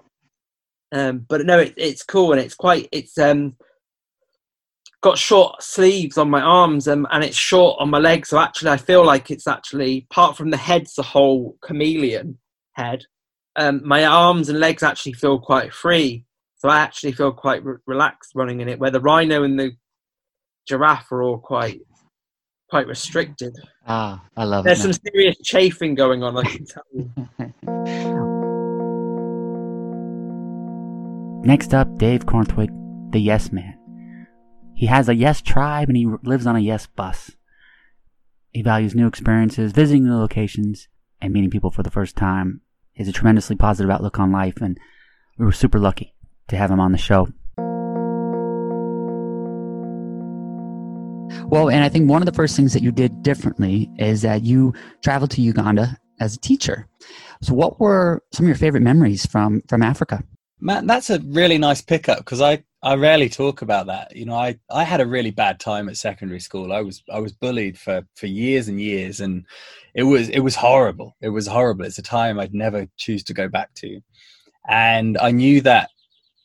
[0.92, 3.56] Um, but no, it, it's cool and it's quite it's um
[5.04, 8.30] got short sleeves on my arms and, and it's short on my legs.
[8.30, 12.38] So actually, I feel like it's actually, apart from the head's the whole chameleon
[12.72, 13.04] head,
[13.56, 16.24] um, my arms and legs actually feel quite free.
[16.56, 19.72] So I actually feel quite re- relaxed running in it, where the rhino and the
[20.66, 21.82] giraffe are all quite
[22.70, 23.54] quite restricted.
[23.86, 24.84] Ah, I love There's it.
[24.84, 27.12] There's some serious chafing going on, I can tell you.
[31.46, 33.73] Next up, Dave Cornthwaite, the Yes Man.
[34.74, 37.30] He has a yes tribe and he lives on a yes bus.
[38.50, 40.88] He values new experiences, visiting new locations,
[41.20, 42.60] and meeting people for the first time.
[42.92, 44.78] He has a tremendously positive outlook on life, and
[45.38, 46.14] we were super lucky
[46.48, 47.28] to have him on the show.
[51.48, 54.42] Well, and I think one of the first things that you did differently is that
[54.42, 56.88] you traveled to Uganda as a teacher.
[57.42, 60.22] So, what were some of your favorite memories from from Africa?
[60.60, 64.14] Matt, that's a really nice pickup because I I rarely talk about that.
[64.14, 66.70] You know, I, I had a really bad time at secondary school.
[66.70, 69.46] I was I was bullied for, for years and years, and
[69.94, 71.16] it was it was horrible.
[71.22, 71.86] It was horrible.
[71.86, 74.00] It's a time I'd never choose to go back to,
[74.68, 75.88] and I knew that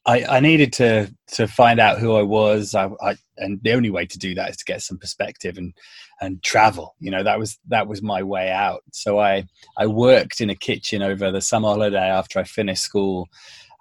[0.06, 2.74] I, I needed to to find out who I was.
[2.74, 5.74] I, I, and the only way to do that is to get some perspective and
[6.22, 6.96] and travel.
[7.00, 8.82] You know, that was that was my way out.
[8.94, 9.44] So I
[9.78, 13.28] I worked in a kitchen over the summer holiday after I finished school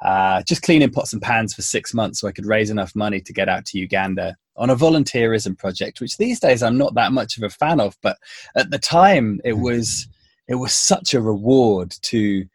[0.02, 3.20] uh, just cleaning pots and pans for six months so I could raise enough money
[3.20, 7.12] to get out to Uganda on a volunteerism project, which these days I'm not that
[7.12, 7.96] much of a fan of.
[8.02, 8.16] But
[8.56, 9.62] at the time, it hmm.
[9.62, 10.08] was
[10.46, 12.46] it was such a reward to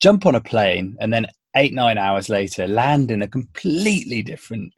[0.00, 4.72] jump on a plane and then eight nine hours later land in a completely different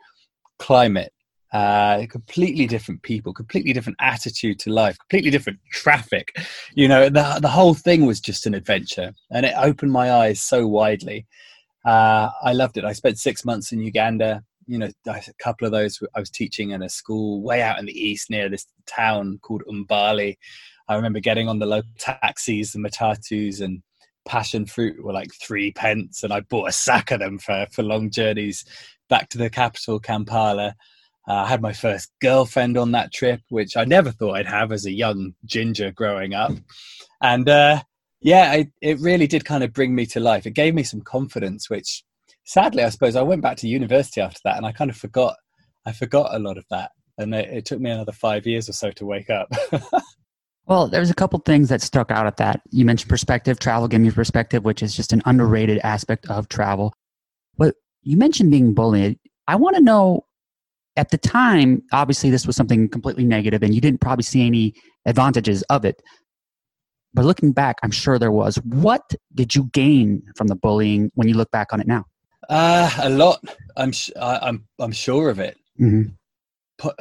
[0.58, 1.12] climate
[1.52, 6.36] uh, completely different people, completely different attitude to life, completely different traffic.
[6.74, 10.42] You know, the the whole thing was just an adventure, and it opened my eyes
[10.42, 11.26] so widely.
[11.84, 12.84] Uh, I loved it.
[12.84, 14.42] I spent six months in Uganda.
[14.66, 17.86] You know, a couple of those I was teaching in a school way out in
[17.86, 20.36] the east near this town called Mbale.
[20.88, 23.82] I remember getting on the local taxis, the matatus, and
[24.26, 27.82] passion fruit were like three pence, and I bought a sack of them for for
[27.82, 28.64] long journeys
[29.08, 30.74] back to the capital, Kampala.
[31.28, 34.72] Uh, I had my first girlfriend on that trip, which I never thought I'd have
[34.72, 36.52] as a young ginger growing up.
[37.20, 37.82] And uh,
[38.20, 40.46] yeah, I, it really did kind of bring me to life.
[40.46, 42.02] It gave me some confidence, which
[42.44, 45.36] sadly, I suppose I went back to university after that and I kind of forgot.
[45.86, 46.90] I forgot a lot of that.
[47.16, 49.50] And it, it took me another five years or so to wake up.
[50.68, 52.60] Well, there's a couple things that stuck out at that.
[52.70, 56.92] You mentioned perspective, travel gave me perspective, which is just an underrated aspect of travel.
[57.56, 59.18] But you mentioned being bullied.
[59.46, 60.26] I want to know
[60.96, 64.74] at the time, obviously, this was something completely negative and you didn't probably see any
[65.06, 66.02] advantages of it.
[67.14, 68.56] But looking back, I'm sure there was.
[68.64, 69.02] What
[69.34, 72.04] did you gain from the bullying when you look back on it now?
[72.48, 73.42] Uh, a lot.
[73.76, 75.56] I'm, sh- I, I'm, I'm sure of it.
[75.80, 76.10] Mm-hmm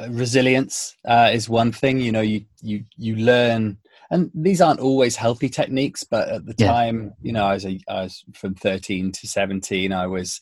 [0.08, 3.78] resilience uh, is one thing you know you you you learn
[4.10, 6.66] and these aren't always healthy techniques but at the yeah.
[6.66, 10.40] time you know I was, a, I was from 13 to 17 i was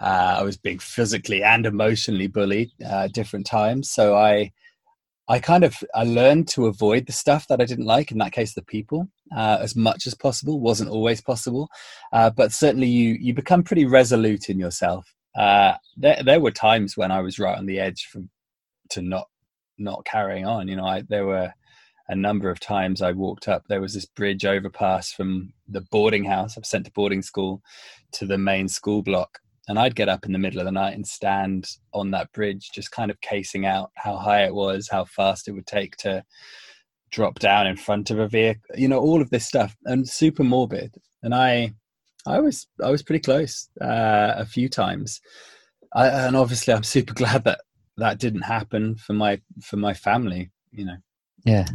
[0.00, 4.50] uh, i was being physically and emotionally bullied uh, different times so i
[5.28, 8.32] i kind of i learned to avoid the stuff that i didn't like in that
[8.32, 11.68] case the people uh, as much as possible wasn't always possible
[12.12, 16.96] uh, but certainly you you become pretty resolute in yourself uh, there, there were times
[16.96, 18.28] when i was right on the edge from
[18.90, 19.26] to not
[19.78, 20.68] not carrying on.
[20.68, 21.52] You know, I there were
[22.08, 23.64] a number of times I walked up.
[23.68, 26.56] There was this bridge overpass from the boarding house.
[26.56, 27.62] I was sent to boarding school
[28.12, 30.94] to the main school block, and I'd get up in the middle of the night
[30.94, 35.04] and stand on that bridge, just kind of casing out how high it was, how
[35.04, 36.24] fast it would take to
[37.10, 38.76] drop down in front of a vehicle.
[38.76, 40.94] You know, all of this stuff, and super morbid.
[41.22, 41.74] And I,
[42.26, 45.20] I was I was pretty close uh, a few times.
[45.94, 47.60] I, and obviously, I'm super glad that
[47.96, 50.96] that didn't happen for my for my family you know
[51.44, 51.66] yeah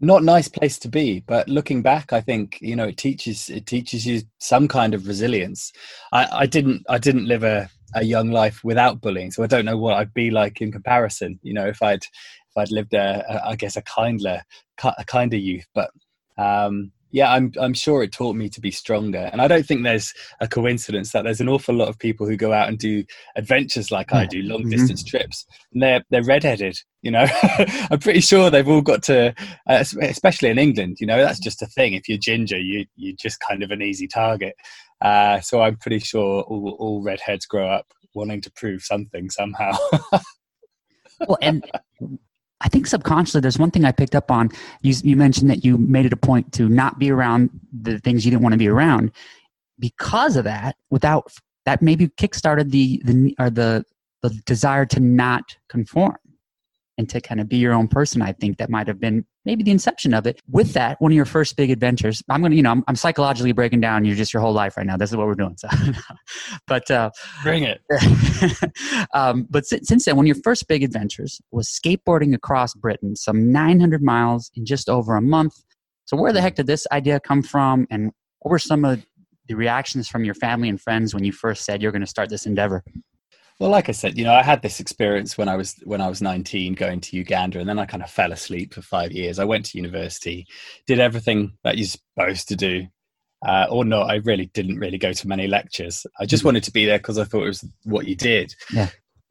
[0.00, 3.66] not nice place to be but looking back i think you know it teaches it
[3.66, 5.72] teaches you some kind of resilience.
[6.12, 9.64] I i didn't i didn't live a a young life without bullying so i don't
[9.64, 13.24] know what i'd be like in comparison you know if i'd if i'd lived a,
[13.28, 14.42] a i guess a kinder
[14.84, 15.90] a kinder youth but
[16.36, 19.30] um yeah, I'm I'm sure it taught me to be stronger.
[19.32, 22.36] And I don't think there's a coincidence that there's an awful lot of people who
[22.36, 23.04] go out and do
[23.36, 25.16] adventures like I do, long distance mm-hmm.
[25.16, 26.78] trips, and they're they're redheaded.
[27.02, 27.26] You know,
[27.90, 29.34] I'm pretty sure they've all got to,
[29.68, 30.98] uh, especially in England.
[31.00, 31.94] You know, that's just a thing.
[31.94, 34.56] If you're ginger, you you're just kind of an easy target.
[35.00, 39.72] Uh, so I'm pretty sure all all redheads grow up wanting to prove something somehow.
[41.20, 41.64] well, and
[42.62, 44.50] I think subconsciously, there's one thing I picked up on.
[44.82, 48.24] You, you mentioned that you made it a point to not be around the things
[48.24, 49.12] you didn't want to be around.
[49.78, 51.30] Because of that, without
[51.66, 53.84] that, maybe kickstarted the the or the
[54.22, 56.16] the desire to not conform
[56.96, 58.22] and to kind of be your own person.
[58.22, 60.42] I think that might have been maybe the inception of it.
[60.50, 62.96] With that, one of your first big adventures, I'm going to, you know, I'm, I'm
[62.96, 64.96] psychologically breaking down You're just your whole life right now.
[64.96, 65.56] This is what we're doing.
[65.56, 65.68] So,
[66.66, 67.10] but, uh,
[67.42, 67.80] bring it.
[69.14, 73.16] um, but since, since then, one of your first big adventures was skateboarding across Britain,
[73.16, 75.54] some 900 miles in just over a month.
[76.04, 77.86] So, where the heck did this idea come from?
[77.90, 79.04] And what were some of
[79.48, 82.28] the reactions from your family and friends when you first said you're going to start
[82.28, 82.84] this endeavor?
[83.58, 86.08] Well, like I said, you know, I had this experience when I was when I
[86.08, 89.38] was 19 going to Uganda and then I kind of fell asleep for 5 years.
[89.38, 90.46] I went to university,
[90.86, 92.86] did everything that you're supposed to do.
[93.46, 96.06] Uh, or not, I really didn't really go to many lectures.
[96.18, 96.48] I just mm-hmm.
[96.48, 98.54] wanted to be there because I thought it was what you did.
[98.72, 98.88] Yeah.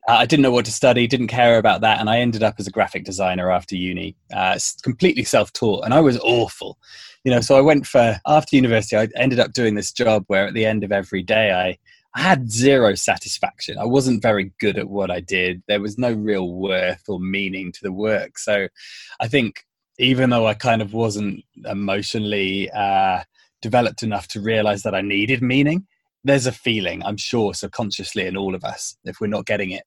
[0.07, 2.55] Uh, I didn't know what to study, didn't care about that, and I ended up
[2.59, 6.77] as a graphic designer after uni, uh, completely self-taught, and I was awful.
[7.23, 8.95] You know, so I went for after university.
[8.95, 11.77] I ended up doing this job where at the end of every day, I
[12.15, 13.77] I had zero satisfaction.
[13.77, 15.61] I wasn't very good at what I did.
[15.67, 18.39] There was no real worth or meaning to the work.
[18.39, 18.69] So
[19.19, 19.65] I think
[19.99, 23.23] even though I kind of wasn't emotionally uh,
[23.61, 25.87] developed enough to realize that I needed meaning,
[26.23, 29.83] there's a feeling, I'm sure, subconsciously in all of us if we're not getting it.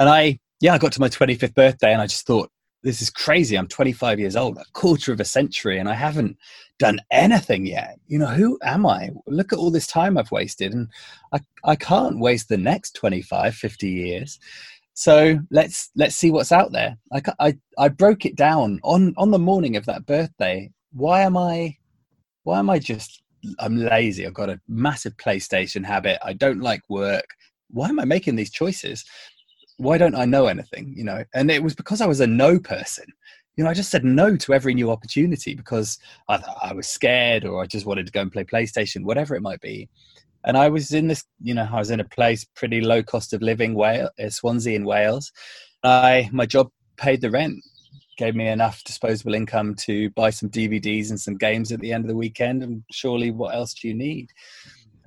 [0.00, 2.50] And I, yeah, I got to my 25th birthday and I just thought,
[2.82, 3.56] this is crazy.
[3.56, 6.36] I'm 25 years old, a quarter of a century, and I haven't
[6.78, 7.98] done anything yet.
[8.06, 9.10] You know, who am I?
[9.26, 10.88] Look at all this time I've wasted, and
[11.32, 14.38] I, I can't waste the next 25, 50 years.
[14.94, 16.96] So let's let's see what's out there.
[17.12, 20.70] I, I, I broke it down on on the morning of that birthday.
[20.92, 21.76] Why am I
[22.42, 23.22] why am I just
[23.60, 24.26] I'm lazy.
[24.26, 26.18] I've got a massive PlayStation habit.
[26.24, 27.26] I don't like work.
[27.70, 29.04] Why am I making these choices?
[29.78, 30.92] why don't I know anything?
[30.94, 33.06] You know, and it was because I was a no person.
[33.58, 37.44] You know, I just said no to every new opportunity because I, I was scared
[37.44, 39.88] or I just wanted to go and play PlayStation, whatever it might be.
[40.44, 43.32] And I was in this, you know, I was in a place pretty low cost
[43.32, 45.32] of living, Wales, uh, Swansea in Wales.
[45.82, 47.56] I my job paid the rent,
[48.16, 52.04] gave me enough disposable income to buy some DVDs and some games at the end
[52.04, 52.62] of the weekend.
[52.62, 54.30] And surely, what else do you need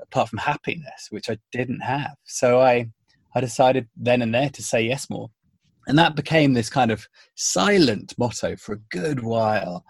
[0.02, 2.18] apart from happiness, which I didn't have?
[2.26, 2.90] So I
[3.34, 5.30] I decided then and there to say yes more.
[5.88, 9.84] And that became this kind of silent motto for a good while.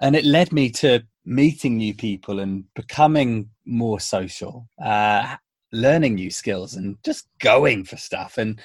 [0.00, 5.36] And it led me to meeting new people and becoming more social, uh,
[5.72, 8.38] learning new skills and just going for stuff.
[8.38, 8.60] And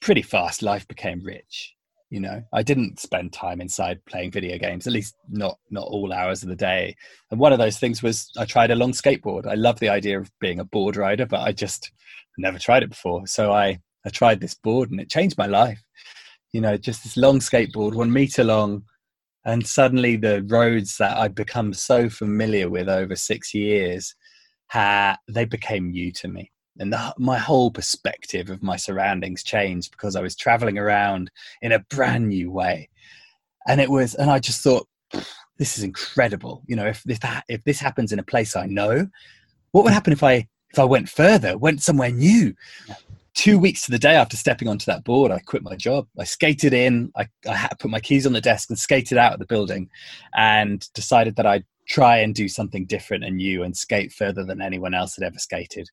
[0.00, 1.74] pretty fast, life became rich.
[2.12, 6.12] you know i didn't spend time inside playing video games at least not not all
[6.12, 6.94] hours of the day
[7.30, 10.20] and one of those things was i tried a long skateboard i love the idea
[10.20, 11.90] of being a board rider but i just
[12.36, 15.82] never tried it before so i i tried this board and it changed my life
[16.52, 18.82] you know just this long skateboard one meter long
[19.44, 24.14] and suddenly the roads that i'd become so familiar with over six years
[25.28, 30.16] they became new to me and the, my whole perspective of my surroundings changed because
[30.16, 32.88] I was traveling around in a brand new way.
[33.66, 34.88] And it was, and I just thought,
[35.58, 36.62] this is incredible.
[36.66, 39.06] You know, if if, that, if this happens in a place I know,
[39.72, 42.54] what would happen if I if I went further, went somewhere new?
[43.34, 46.06] Two weeks to the day after stepping onto that board, I quit my job.
[46.18, 47.10] I skated in.
[47.16, 49.88] I, I had put my keys on the desk and skated out of the building,
[50.34, 54.60] and decided that I'd try and do something different and new and skate further than
[54.60, 55.88] anyone else had ever skated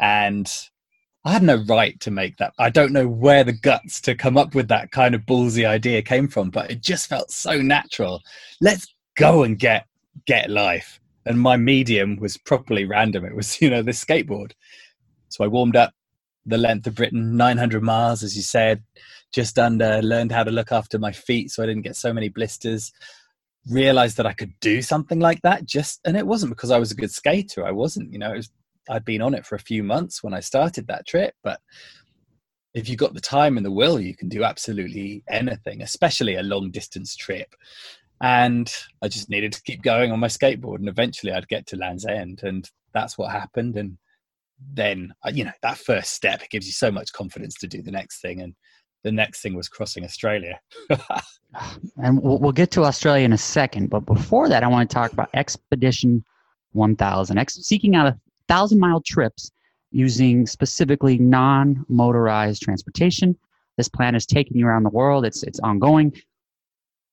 [0.00, 0.50] and
[1.24, 2.54] I had no right to make that.
[2.58, 6.00] I don't know where the guts to come up with that kind of ballsy idea
[6.00, 8.22] came from, but it just felt so natural.
[8.60, 9.86] Let's go and get
[10.26, 10.98] get life.
[11.26, 13.26] And my medium was properly random.
[13.26, 14.52] It was, you know, the skateboard.
[15.28, 15.92] So I warmed up
[16.46, 18.82] the length of Britain, 900 miles, as you said,
[19.32, 22.28] just under, learned how to look after my feet so I didn't get so many
[22.28, 22.92] blisters.
[23.70, 26.90] Realized that I could do something like that just, and it wasn't because I was
[26.90, 27.66] a good skater.
[27.66, 28.50] I wasn't, you know, was
[28.88, 31.60] I'd been on it for a few months when I started that trip, but
[32.72, 36.42] if you've got the time and the will, you can do absolutely anything, especially a
[36.42, 37.54] long distance trip.
[38.22, 38.72] And
[39.02, 42.06] I just needed to keep going on my skateboard, and eventually I'd get to Land's
[42.06, 43.76] End, and that's what happened.
[43.76, 43.98] And
[44.72, 47.90] then, uh, you know, that first step gives you so much confidence to do the
[47.90, 48.40] next thing.
[48.40, 48.54] And
[49.02, 50.60] the next thing was crossing Australia.
[52.02, 54.94] and we'll, we'll, get to Australia in a second, but before that, I want to
[54.94, 56.24] talk about Expedition
[56.72, 58.18] 1000, Ex- seeking out a
[58.48, 59.50] thousand mile trips
[59.90, 63.36] using specifically non motorized transportation.
[63.76, 66.12] This plan is taking you around the world, it's, it's ongoing.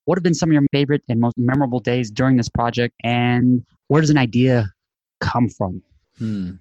[0.05, 3.65] What have been some of your favorite and most memorable days during this project, and
[3.87, 4.71] where does an idea
[5.19, 5.81] come from?
[6.17, 6.51] Hmm.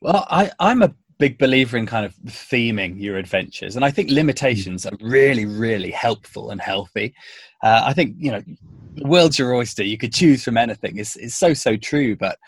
[0.00, 4.10] Well, I, I'm a big believer in kind of theming your adventures and i think
[4.10, 7.14] limitations are really really helpful and healthy.
[7.62, 8.42] Uh, i think you know
[8.96, 9.84] the world's your oyster.
[9.84, 10.96] You could choose from anything.
[10.96, 12.38] It's, it's so so true but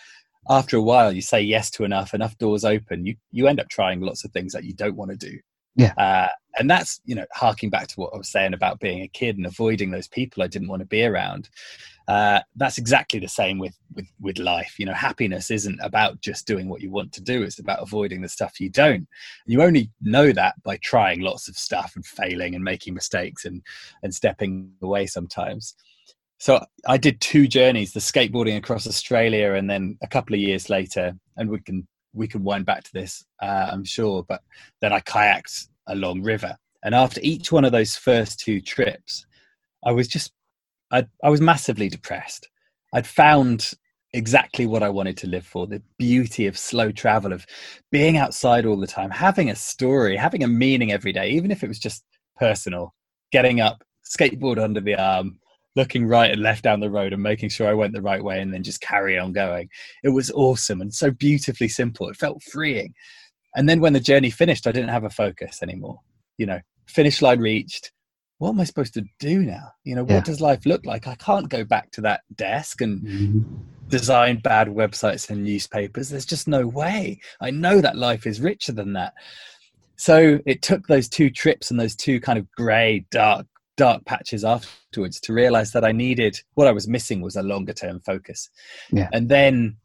[0.51, 3.69] after a while you say yes to enough enough doors open you you end up
[3.69, 5.39] trying lots of things that you don't want to do.
[5.77, 5.93] Yeah.
[5.97, 9.09] Uh, and that's you know harking back to what i was saying about being a
[9.09, 11.49] kid and avoiding those people i didn't want to be around
[12.09, 14.77] uh, that's exactly the same with, with with life.
[14.79, 17.43] You know happiness isn't about just doing what you want to do.
[17.43, 19.07] It's about avoiding the stuff you don't.
[19.45, 23.63] You only know that by trying lots of stuff and failing and making mistakes and
[24.03, 25.75] and stepping away sometimes.
[26.39, 30.71] So I did two journeys: the skateboarding across Australia, and then a couple of years
[30.71, 34.25] later, and we can we can wind back to this, uh, I'm sure.
[34.27, 34.41] But
[34.81, 39.27] then I kayaked along river, and after each one of those first two trips,
[39.85, 40.33] I was just
[40.91, 42.49] I I was massively depressed.
[42.93, 43.73] I'd found
[44.15, 47.47] exactly what I wanted to live for the beauty of slow travel, of
[47.91, 51.63] being outside all the time, having a story, having a meaning every day, even if
[51.63, 52.05] it was just
[52.37, 52.95] personal,
[53.33, 55.39] getting up, skateboard under the arm,
[55.77, 58.41] looking right and left down the road and making sure I went the right way
[58.41, 59.69] and then just carry on going.
[60.03, 62.09] It was awesome and so beautifully simple.
[62.09, 62.95] It felt freeing.
[63.55, 66.01] And then when the journey finished, I didn't have a focus anymore.
[66.39, 67.93] You know, finish line reached.
[68.39, 69.73] What am I supposed to do now?
[69.85, 70.17] You know, yeah.
[70.17, 71.07] what does life look like?
[71.07, 73.43] I can't go back to that desk and mm-hmm.
[73.89, 76.09] design bad websites and newspapers.
[76.09, 77.21] There's just no way.
[77.41, 79.15] I know that life is richer than that.
[79.97, 83.47] So it took those two trips and those two kind of grey, dark
[83.77, 87.73] dark patches afterwards to realize that I needed what I was missing was a longer
[87.73, 88.51] term focus.
[88.91, 89.09] Yeah.
[89.13, 89.77] And then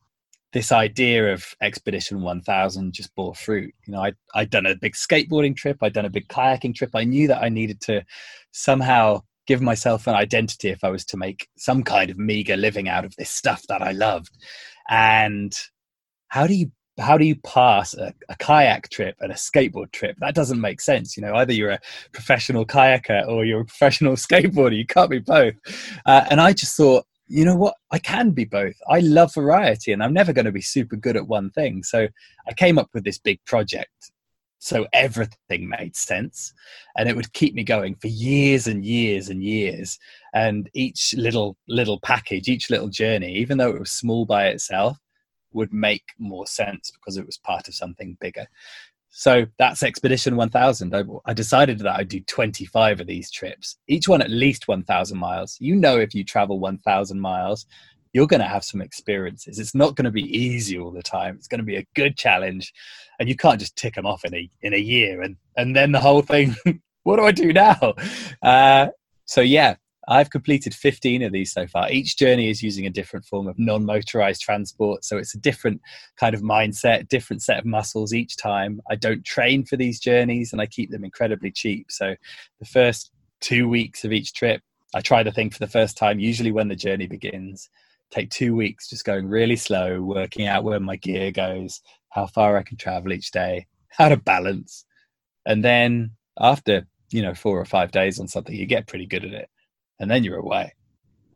[0.54, 3.74] this idea of Expedition 1000 just bore fruit.
[3.86, 6.92] You know, I, I'd done a big skateboarding trip, I'd done a big kayaking trip.
[6.94, 8.06] I knew that I needed to
[8.52, 12.88] somehow give myself an identity if I was to make some kind of meager living
[12.88, 14.38] out of this stuff that I loved.
[14.90, 15.54] And
[16.28, 20.16] how do you how do you pass a, a, kayak trip and a skateboard trip?
[20.20, 21.18] That doesn't make sense.
[21.18, 21.80] You know, either you're a
[22.12, 24.78] professional kayaker or you're a professional skateboarder.
[24.78, 25.56] You can't be both.
[26.06, 27.74] Uh, and I just thought, you know what?
[27.90, 28.76] I can be both.
[28.88, 31.82] I love variety and I'm never going to be super good at one thing.
[31.82, 32.08] So
[32.48, 34.12] I came up with this big project.
[34.60, 36.54] So everything made sense
[36.96, 39.98] and it would keep me going for years and years and years.
[40.36, 45.00] And each little, little package, each little journey, even though it was small by itself,
[45.54, 48.46] would make more sense because it was part of something bigger.
[49.16, 50.96] So that's Expedition 1000.
[50.96, 55.18] I, I, decided that I'd do 25 of these trips, each one at least 1,000
[55.20, 55.56] miles.
[55.60, 57.68] You know, if you travel 1,000 miles,
[58.14, 59.60] you're going to have some experiences.
[59.60, 61.36] It's not going to be easy all the time.
[61.36, 62.74] It's going to be a good challenge,
[63.20, 65.92] and you can't just tick them off in a in a year and and then
[65.92, 66.56] the whole thing
[67.04, 67.94] what do I do now?
[68.42, 68.88] Uh,
[69.26, 69.76] so yeah,
[70.08, 71.90] I've completed 15 of these so far.
[71.90, 75.06] Each journey is using a different form of non motorized transport.
[75.06, 75.82] So it's a different
[76.18, 78.82] kind of mindset, different set of muscles each time.
[78.90, 81.88] I don't train for these journeys and I keep them incredibly cheap.
[81.90, 82.16] So
[82.60, 84.62] the first two weeks of each trip,
[84.94, 87.70] I try the thing for the first time, usually when the journey begins.
[88.12, 92.58] Take two weeks just going really slow, working out where my gear goes, how far
[92.58, 94.86] I can travel each day, how to balance.
[95.46, 99.26] And then after, you know, four or five days on something, you get pretty good
[99.26, 99.50] at it
[100.04, 100.74] and then you're away.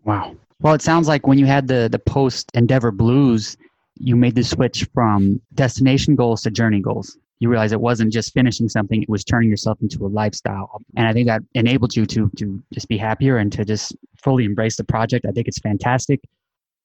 [0.04, 0.36] Wow.
[0.62, 3.58] Well, it sounds like when you had the the post Endeavor Blues,
[3.96, 7.18] you made the switch from destination goals to journey goals.
[7.40, 10.82] You realized it wasn't just finishing something; it was turning yourself into a lifestyle.
[10.96, 14.46] And I think that enabled you to to just be happier and to just fully
[14.46, 15.26] embrace the project.
[15.26, 16.20] I think it's fantastic.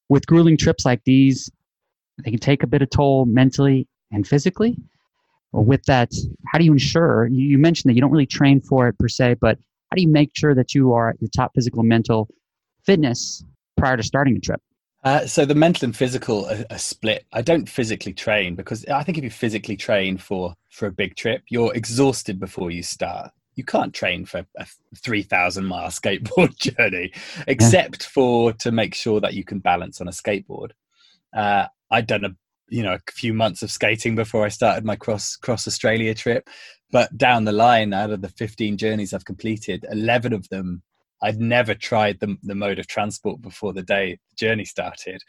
[0.09, 1.51] With grueling trips like these,
[2.24, 4.76] they can take a bit of toll mentally and physically.
[5.53, 6.12] With that,
[6.47, 7.26] how do you ensure?
[7.26, 9.59] You mentioned that you don't really train for it per se, but
[9.93, 12.26] how do you make sure that you are at your top physical and mental
[12.82, 13.45] fitness
[13.76, 14.59] prior to starting a trip?
[15.05, 17.26] Uh, so the mental and physical are, are, split.
[17.30, 21.14] I don't physically train because I think if you physically train for for a big
[21.14, 23.32] trip, you're exhausted before you start.
[23.55, 24.66] You can't train for a
[24.97, 27.12] three thousand mile skateboard journey,
[27.47, 28.09] except yeah.
[28.09, 30.70] for to make sure that you can balance on a skateboard.
[31.36, 32.30] Uh, I'd done a
[32.73, 36.49] you know a few months of skating before I started my cross cross Australia trip,
[36.91, 40.83] but down the line, out of the 15 journeys I've completed, 11 of them
[41.23, 45.23] I'd never tried the, the mode of transport before the day the journey started.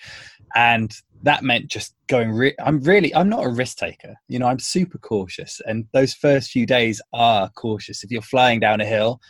[0.56, 4.16] And that meant just going, re- I'm really, I'm not a risk taker.
[4.28, 5.62] You know, I'm super cautious.
[5.68, 8.04] And those first few days are cautious.
[8.04, 9.22] If you're flying down a hill,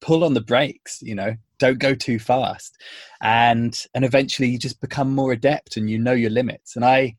[0.00, 2.76] pull on the brakes, you know, don't go too fast.
[3.20, 6.76] And, and eventually you just become more adept and you know your limits.
[6.76, 7.16] And I,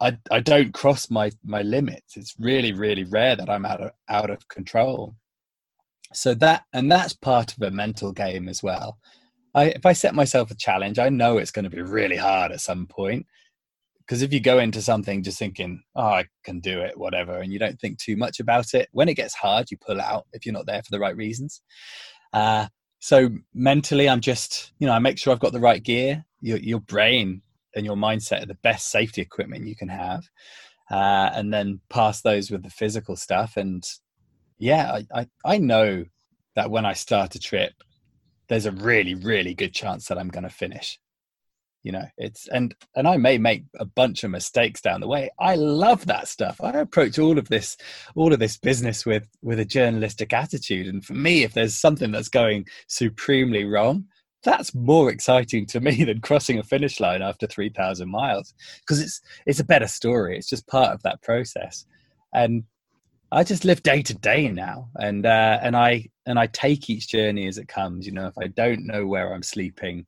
[0.00, 2.16] I, I don't cross my, my limits.
[2.16, 5.14] It's really, really rare that I'm out of, out of control.
[6.12, 8.98] So that, and that's part of a mental game as well.
[9.54, 12.52] I, if I set myself a challenge, I know it's going to be really hard
[12.52, 13.26] at some point.
[14.06, 17.52] Because if you go into something just thinking, oh, I can do it, whatever, and
[17.52, 20.46] you don't think too much about it, when it gets hard, you pull out if
[20.46, 21.60] you're not there for the right reasons.
[22.32, 22.66] Uh,
[23.00, 26.24] so mentally, I'm just, you know, I make sure I've got the right gear.
[26.40, 27.42] Your, your brain
[27.74, 30.24] and your mindset are the best safety equipment you can have
[30.90, 33.84] uh, and then pass those with the physical stuff and
[34.58, 36.04] yeah I, I, I know
[36.54, 37.72] that when i start a trip
[38.48, 40.98] there's a really really good chance that i'm going to finish
[41.86, 45.30] you know it's and and i may make a bunch of mistakes down the way.
[45.38, 46.60] I love that stuff.
[46.60, 47.76] I approach all of this
[48.16, 50.88] all of this business with with a journalistic attitude.
[50.88, 54.06] And for me if there's something that's going supremely wrong
[54.42, 59.20] that's more exciting to me than crossing a finish line after 3000 miles because it's
[59.46, 60.36] it's a better story.
[60.36, 61.86] It's just part of that process.
[62.34, 62.64] And
[63.30, 64.88] i just live day to day now.
[64.96, 68.06] And uh, and i and i take each journey as it comes.
[68.06, 70.04] You know if i don't know where i'm sleeping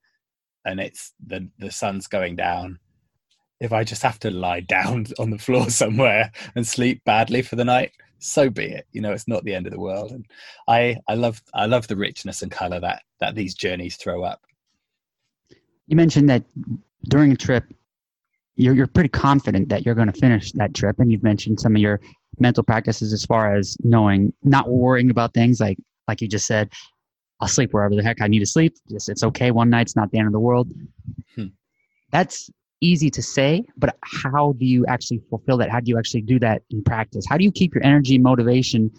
[0.68, 2.78] and it's the the sun's going down.
[3.60, 7.56] If i just have to lie down on the floor somewhere and sleep badly for
[7.56, 8.86] the night so be it.
[8.92, 10.12] You know it's not the end of the world.
[10.12, 10.26] And
[10.68, 14.40] i i love i love the richness and color that that these journeys throw up.
[15.86, 16.44] You mentioned that
[17.08, 17.64] during a trip
[18.56, 20.98] you're, you're pretty confident that you're going to finish that trip.
[20.98, 22.00] And you've mentioned some of your
[22.40, 26.70] mental practices as far as knowing not worrying about things like like you just said
[27.40, 30.10] i'll sleep wherever the heck i need to sleep just it's okay one night's not
[30.10, 30.68] the end of the world
[31.34, 31.46] hmm.
[32.10, 35.70] that's easy to say, but how do you actually fulfill that?
[35.70, 37.24] How do you actually do that in practice?
[37.28, 38.90] How do you keep your energy, motivation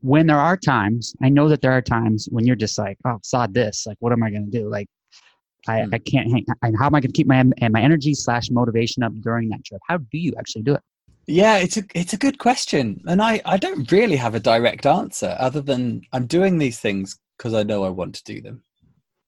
[0.00, 1.14] when there are times?
[1.22, 3.86] I know that there are times when you're just like, oh, saw this.
[3.86, 4.68] Like, what am I going to do?
[4.68, 4.88] Like,
[5.66, 5.94] I, mm.
[5.94, 6.44] I can't hang.
[6.62, 9.48] And how am I going to keep my and my energy slash motivation up during
[9.50, 9.80] that trip?
[9.86, 10.80] How do you actually do it?
[11.26, 14.84] Yeah, it's a it's a good question, and I I don't really have a direct
[14.84, 18.62] answer other than I'm doing these things because I know I want to do them,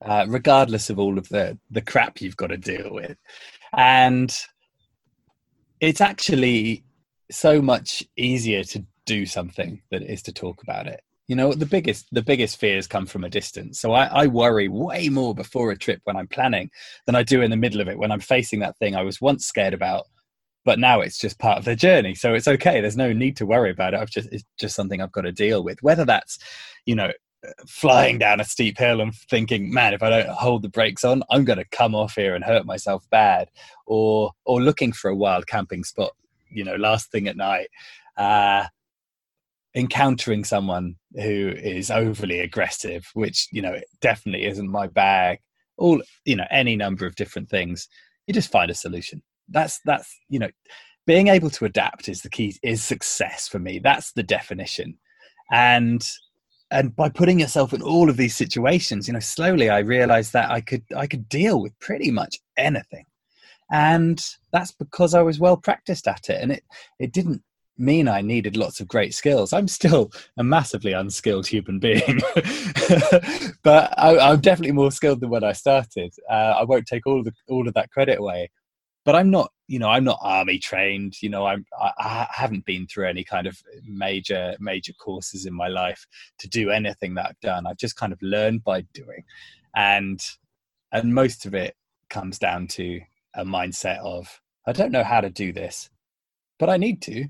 [0.03, 3.15] uh, regardless of all of the the crap you've got to deal with.
[3.73, 4.35] And
[5.79, 6.83] it's actually
[7.29, 11.01] so much easier to do something than it is to talk about it.
[11.27, 13.79] You know the biggest the biggest fears come from a distance.
[13.79, 16.71] So I, I, worry way more before a trip when i'm planning
[17.05, 19.19] than i do in the middle of it when i'm facing that thing i was
[19.19, 20.05] once scared about
[20.63, 22.13] but now it's just part of the journey.
[22.13, 22.81] So it's okay.
[22.81, 24.01] There's no need to worry about it.
[24.01, 25.81] I've just it's just something i've got to deal with.
[25.81, 26.37] Whether that's
[26.85, 27.09] you know
[27.67, 31.23] flying down a steep hill and thinking, man, if I don't hold the brakes on,
[31.29, 33.49] I'm going to come off here and hurt myself bad,
[33.85, 36.11] or or looking for a wild camping spot,
[36.49, 37.69] you know, last thing at night,
[38.17, 38.65] uh,
[39.75, 45.39] encountering someone who is overly aggressive, which you know definitely isn't my bag.
[45.77, 47.87] All you know, any number of different things.
[48.25, 49.21] You just find a solution.
[49.49, 50.49] That's that's you know,
[51.05, 52.57] being able to adapt is the key.
[52.63, 53.79] Is success for me.
[53.79, 54.97] That's the definition
[55.51, 56.05] and
[56.71, 60.49] and by putting yourself in all of these situations you know slowly i realized that
[60.51, 63.05] i could i could deal with pretty much anything.
[63.71, 66.41] And that's because i was well practiced at it.
[66.41, 66.63] And it
[66.99, 67.41] it didn't
[67.77, 69.53] mean i needed lots of great skills.
[69.53, 72.21] I'm still a massively unskilled human being.
[73.63, 76.13] But I, am definitely more skilled than when i started.
[76.29, 78.49] Uh, i won't take all of the, all of that credit away
[79.07, 82.65] but i'm not you know i'm not army trained you know i'm I, I, haven't
[82.65, 86.05] been through any kind of major major courses in my life
[86.39, 87.65] to do anything that i've done.
[87.65, 89.23] I've just kind of learned by doing.
[89.75, 90.19] And
[90.91, 91.75] and most of it
[92.09, 92.99] comes down to
[93.33, 95.89] a mindset of i don't know how to do this
[96.59, 97.27] but i need to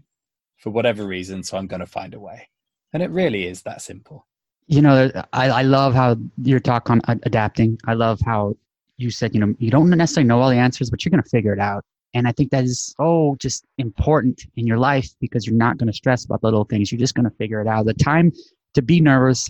[0.57, 2.49] for whatever reason so i'm going to find a way.
[2.93, 4.25] And it really is that simple.
[4.65, 7.77] You know i, I love how your talk on adapting.
[7.85, 8.57] I love how
[8.97, 11.29] you said you know you don't necessarily know all the answers but you're going to
[11.29, 11.83] figure it out
[12.13, 15.87] and I think that is so just important in your life because you're not going
[15.87, 16.91] to stress about the little things.
[16.91, 17.85] You're just going to figure it out.
[17.85, 18.31] The time
[18.73, 19.49] to be nervous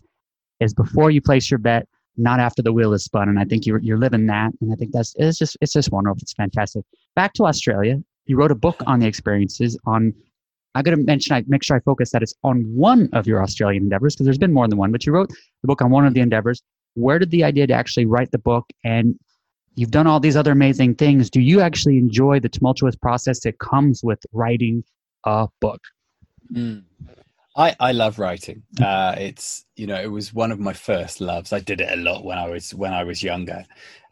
[0.60, 1.88] is before you place your bet,
[2.18, 3.30] not after the wheel is spun.
[3.30, 4.52] And I think you're, you're living that.
[4.60, 6.18] And I think that's, it's just, it's just wonderful.
[6.22, 6.84] It's fantastic.
[7.16, 8.02] Back to Australia.
[8.26, 10.14] You wrote a book on the experiences on,
[10.76, 13.42] I got to mention, I make sure I focus that it's on one of your
[13.42, 16.06] Australian endeavors because there's been more than one, but you wrote the book on one
[16.06, 16.62] of the endeavors.
[16.96, 19.18] Where did the idea to actually write the book and
[19.78, 21.30] you've done all these other amazing things.
[21.30, 24.84] Do you actually enjoy the tumultuous process that comes with writing
[25.24, 25.82] a book?
[26.52, 26.84] Mm.
[27.56, 28.64] I, I love writing.
[28.82, 31.54] Uh, it's you know it was one of my first loves.
[31.54, 33.66] I did it a lot when I was when I was younger,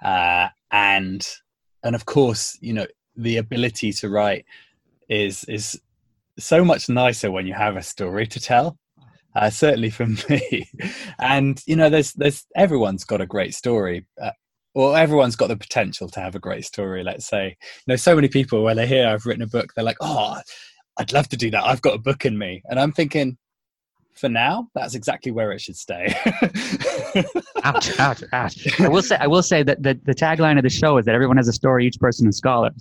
[0.03, 1.27] uh, and
[1.83, 4.45] and of course you know the ability to write
[5.09, 5.79] is is
[6.39, 8.77] so much nicer when you have a story to tell.
[9.35, 10.67] Uh, certainly for me,
[11.19, 14.07] and you know there's there's everyone's got a great story.
[14.75, 17.03] Well, everyone's got the potential to have a great story.
[17.03, 19.85] Let's say, you know, so many people when they hear I've written a book, they're
[19.85, 20.39] like, "Oh,
[20.97, 21.63] I'd love to do that.
[21.63, 23.37] I've got a book in me," and I'm thinking,
[24.15, 26.15] for now, that's exactly where it should stay.
[27.63, 28.79] ouch, ouch, ouch.
[28.79, 31.13] I will say, I will say that the, the tagline of the show is that
[31.13, 32.71] everyone has a story, each person is scholar.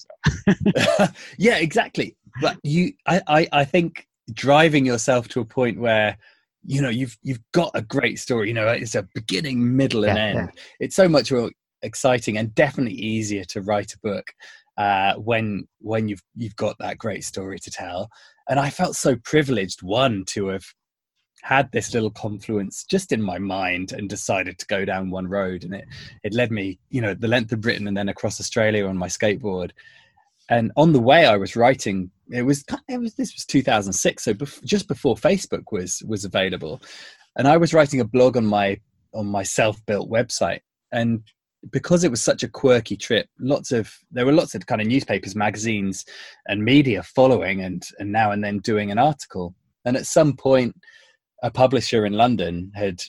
[1.39, 2.17] yeah, exactly.
[2.41, 6.17] But you, I, I, I think driving yourself to a point where
[6.65, 10.17] you know you've you've got a great story you know it's a beginning middle and
[10.17, 10.63] yeah, end yeah.
[10.81, 11.51] it's so much more
[11.85, 14.33] exciting and definitely easier to write a book
[14.77, 18.11] uh, when when you've you've got that great story to tell.
[18.49, 20.65] And I felt so privileged, one, to have
[21.43, 25.63] had this little confluence just in my mind and decided to go down one road.
[25.63, 25.85] And it
[26.23, 29.09] it led me you know the length of britain and then across australia on my
[29.09, 29.71] skateboard.
[30.51, 34.35] And on the way i was writing it was it was this was 2006 so
[34.35, 36.83] bef- just before facebook was was available.
[37.37, 38.81] And i was writing a blog on my
[39.13, 40.61] on my self-built website.
[40.91, 41.23] And
[41.71, 44.87] because it was such a quirky trip lots of there were lots of kind of
[44.87, 46.05] newspapers magazines
[46.47, 49.55] and media following and and now and then doing an article.
[49.85, 50.75] And at some point
[51.43, 53.03] a publisher in london had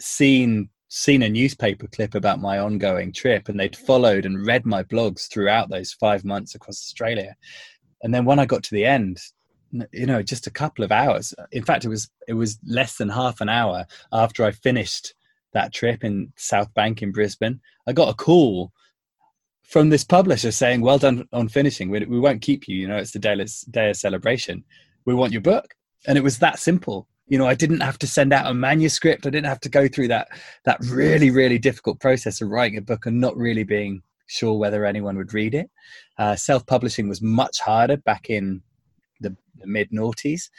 [0.00, 4.82] seen seen a newspaper clip about my ongoing trip and they'd followed and read my
[4.82, 7.34] blogs throughout those 5 months across australia.
[8.02, 9.18] And then when i got to the end
[9.92, 13.08] you know just a couple of hours in fact it was it was less than
[13.08, 15.14] half an hour after i finished
[15.52, 18.72] that trip in South Bank in Brisbane, I got a call
[19.62, 21.90] from this publisher saying, "Well done on finishing.
[21.90, 22.76] We, we won't keep you.
[22.76, 24.64] You know, it's the day, day of celebration.
[25.04, 25.74] We want your book."
[26.06, 27.08] And it was that simple.
[27.28, 29.26] You know, I didn't have to send out a manuscript.
[29.26, 30.28] I didn't have to go through that
[30.64, 34.84] that really really difficult process of writing a book and not really being sure whether
[34.84, 35.70] anyone would read it.
[36.18, 38.62] Uh, Self publishing was much harder back in
[39.20, 40.50] the, the mid noughties,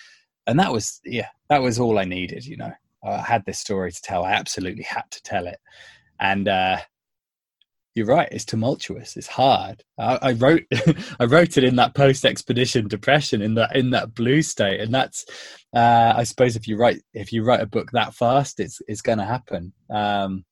[0.48, 2.46] and that was yeah, that was all I needed.
[2.46, 2.74] You know.
[3.04, 4.24] I had this story to tell.
[4.24, 5.60] I absolutely had to tell it.
[6.20, 6.78] And uh,
[7.96, 8.30] you're right.
[8.32, 9.18] It's tumultuous.
[9.18, 9.84] It's hard.
[10.00, 10.64] I, I wrote,
[11.20, 15.26] I wrote it in that post-expedition depression, in that in that blue state, and that's,
[15.76, 19.02] uh, I suppose, if you write if you write a book that fast, it's it's
[19.02, 19.74] going to happen.
[19.90, 20.46] Um,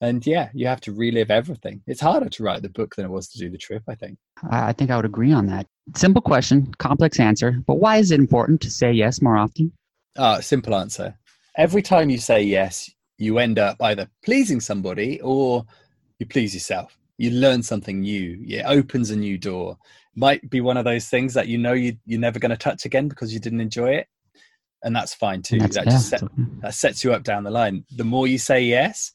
[0.00, 1.82] and yeah, you have to relive everything.
[1.86, 3.82] It's harder to write the book than it was to do the trip.
[3.88, 4.18] I think.
[4.50, 5.66] I think I would agree on that.
[5.96, 7.62] Simple question, complex answer.
[7.66, 9.72] But why is it important to say yes more often?
[10.16, 11.18] Uh, simple answer
[11.56, 15.64] every time you say yes, you end up either pleasing somebody or
[16.18, 16.96] you please yourself.
[17.16, 18.42] You learn something new.
[18.46, 19.78] It opens a new door.
[20.16, 22.84] Might be one of those things that you know you, you're never going to touch
[22.84, 24.08] again because you didn't enjoy it.
[24.82, 25.58] And that's fine too.
[25.58, 26.22] That's, that, set,
[26.60, 27.84] that sets you up down the line.
[27.96, 29.12] The more you say yes,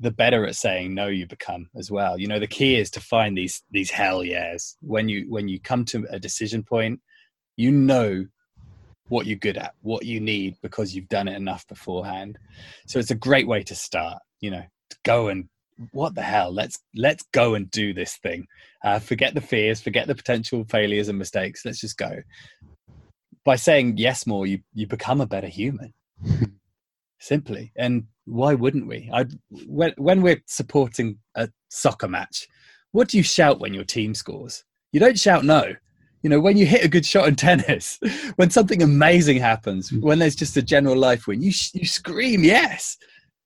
[0.00, 2.18] the better at saying no you become as well.
[2.18, 4.76] You know, the key is to find these these hell yes.
[4.80, 7.00] When you when you come to a decision point,
[7.56, 8.26] you know
[9.10, 12.38] what you're good at, what you need because you've done it enough beforehand.
[12.86, 15.48] So it's a great way to start, you know, to go and
[15.92, 18.46] what the hell let's let's go and do this thing
[18.84, 22.18] uh, forget the fears forget the potential failures and mistakes let's just go
[23.46, 25.94] by saying yes more you you become a better human
[27.20, 29.10] Simply, and why wouldn't we?
[29.12, 29.26] I
[29.66, 32.48] when when we're supporting a soccer match,
[32.92, 34.64] what do you shout when your team scores?
[34.90, 35.74] You don't shout no.
[36.22, 37.98] You know, when you hit a good shot in tennis,
[38.36, 40.02] when something amazing happens, mm.
[40.02, 42.96] when there's just a general life win, you you scream yes.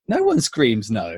[0.09, 1.17] No one screams no.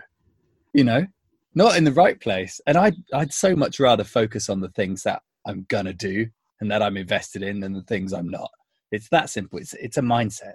[0.72, 1.06] You know,
[1.54, 2.60] not in the right place.
[2.66, 6.26] And I'd I'd so much rather focus on the things that I'm gonna do
[6.60, 8.50] and that I'm invested in than the things I'm not.
[8.92, 9.58] It's that simple.
[9.58, 10.54] It's it's a mindset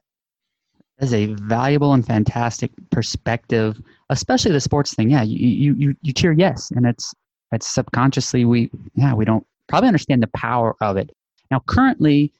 [1.02, 5.10] is a valuable and fantastic perspective, especially the sports thing.
[5.10, 7.14] Yeah, you you you cheer yes, and it's
[7.52, 11.10] it's subconsciously we yeah we don't probably understand the power of it.
[11.50, 12.32] Now currently,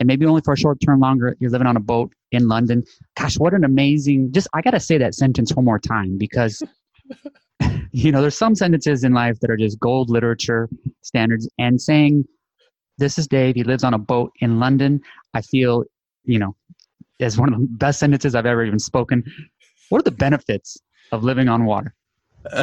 [0.00, 2.84] and maybe only for a short term longer, you're living on a boat in London.
[3.16, 4.32] Gosh, what an amazing!
[4.32, 6.62] Just I gotta say that sentence one more time because.
[7.92, 10.68] you know, there's some sentences in life that are just gold literature
[11.02, 12.24] standards, and saying,
[12.98, 13.54] "This is Dave.
[13.54, 15.00] He lives on a boat in London."
[15.34, 15.84] I feel,
[16.24, 16.56] you know,
[17.18, 19.24] is one of the best sentences I've ever even spoken.
[19.88, 20.76] What are the benefits
[21.12, 21.94] of living on water?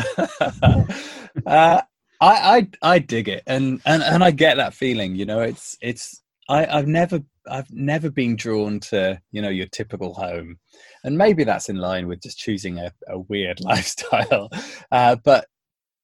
[1.46, 1.82] uh,
[2.24, 5.16] I, I I dig it, and and and I get that feeling.
[5.16, 9.68] You know, it's it's I I've never I've never been drawn to you know your
[9.68, 10.58] typical home,
[11.04, 14.50] and maybe that's in line with just choosing a, a weird lifestyle.
[14.92, 15.48] Uh, but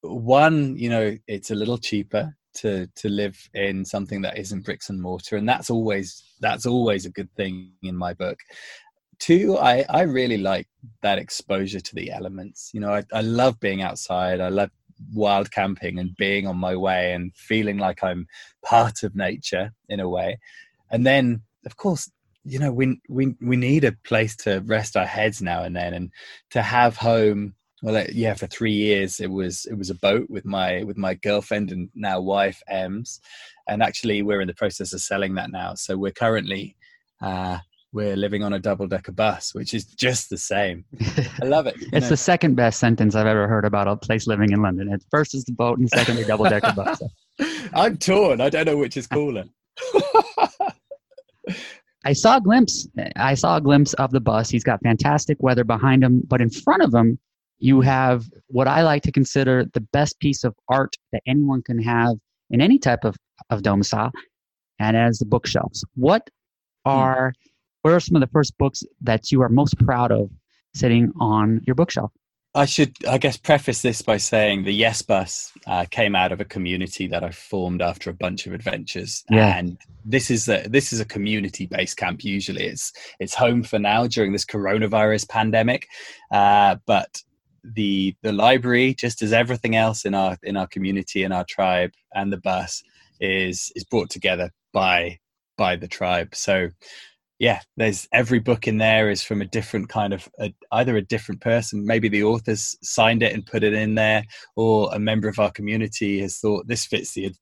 [0.01, 4.89] one, you know, it's a little cheaper to to live in something that isn't bricks
[4.89, 8.39] and mortar and that's always that's always a good thing in my book
[9.19, 10.67] two i i really like
[11.03, 14.71] that exposure to the elements you know i, I love being outside i love
[15.13, 18.27] wild camping and being on my way and feeling like i'm
[18.63, 20.39] part of nature in a way.
[20.91, 22.09] And then of course
[22.43, 25.93] you know we we we need a place to rest our heads now and then
[25.93, 26.11] and
[26.51, 27.55] to have home.
[27.81, 31.13] Well yeah for three years it was it was a boat with my with my
[31.13, 33.19] girlfriend and now wife ems.
[33.67, 35.75] And actually we're in the process of selling that now.
[35.75, 36.75] So we're currently
[37.21, 37.59] uh
[37.91, 40.85] we're living on a double decker bus which is just the same
[41.41, 42.09] i love it it's know.
[42.09, 45.33] the second best sentence i've ever heard about a place living in london at first
[45.33, 47.01] is the boat and second the double decker bus
[47.73, 49.45] i'm torn i don't know which is cooler
[52.05, 52.87] I saw a glimpse.
[53.17, 54.49] I saw a glimpse of the bus.
[54.49, 57.19] He's got fantastic weather behind him, but in front of him,
[57.59, 61.81] you have what I like to consider the best piece of art that anyone can
[61.81, 62.15] have
[62.51, 63.15] in any type of,
[63.49, 64.11] of domicile,
[64.79, 65.83] and as the bookshelves.
[65.95, 66.29] What
[66.85, 66.91] hmm.
[66.91, 67.33] are
[67.81, 70.29] what are some of the first books that you are most proud of
[70.73, 72.11] sitting on your bookshelf?
[72.55, 76.41] I should, I guess, preface this by saying the Yes Bus uh, came out of
[76.41, 79.55] a community that I formed after a bunch of adventures, yeah.
[79.55, 82.23] and this is a this is a community based camp.
[82.23, 85.87] Usually, it's it's home for now during this coronavirus pandemic,
[86.31, 87.21] uh, but
[87.63, 91.91] the the library, just as everything else in our in our community and our tribe
[92.15, 92.81] and the bus
[93.19, 95.19] is is brought together by
[95.55, 96.33] by the tribe.
[96.33, 96.69] So
[97.39, 101.01] yeah, there's every book in there is from a different kind of a, either a
[101.01, 104.25] different person, maybe the authors signed it and put it in there,
[104.57, 107.33] or a member of our community has thought this fits the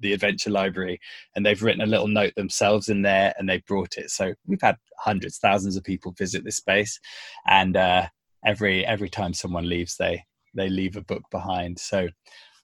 [0.00, 1.00] the adventure library,
[1.34, 4.10] and they've written a little note themselves in there and they brought it.
[4.10, 7.00] So we've had hundreds, thousands of people visit this space,
[7.46, 8.06] and uh,
[8.44, 10.22] every every time someone leaves they
[10.54, 12.08] they leave a book behind so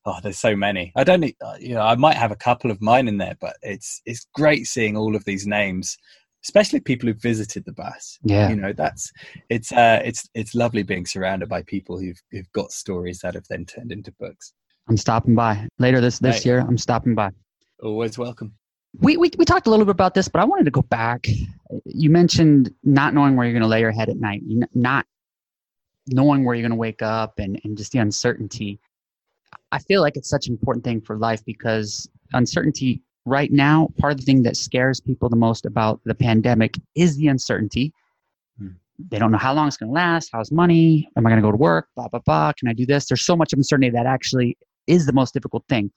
[0.07, 2.81] oh there's so many i don't uh, you know i might have a couple of
[2.81, 5.97] mine in there but it's it's great seeing all of these names
[6.45, 9.13] especially people who've visited the bus yeah you know that's
[9.49, 13.47] it's uh it's it's lovely being surrounded by people who've who've got stories that have
[13.49, 14.53] then turned into books
[14.89, 16.47] i'm stopping by later this this right.
[16.47, 17.31] year i'm stopping by
[17.83, 18.55] always welcome
[19.01, 21.27] we, we, we talked a little bit about this, but I wanted to go back.
[21.85, 24.43] You mentioned not knowing where you're going to lay your head at night,
[24.75, 25.05] not
[26.07, 28.79] knowing where you're going to wake up and, and just the uncertainty.
[29.73, 34.13] I feel like it's such an important thing for life because uncertainty right now, part
[34.13, 37.93] of the thing that scares people the most about the pandemic is the uncertainty.
[38.59, 38.69] Hmm.
[39.11, 40.31] They don't know how long it's going to last.
[40.33, 41.09] How's money?
[41.17, 41.89] Am I going to go to work?
[41.97, 42.53] Blah, blah, blah.
[42.53, 43.07] Can I do this?
[43.07, 44.57] There's so much uncertainty that actually
[44.87, 45.91] is the most difficult thing.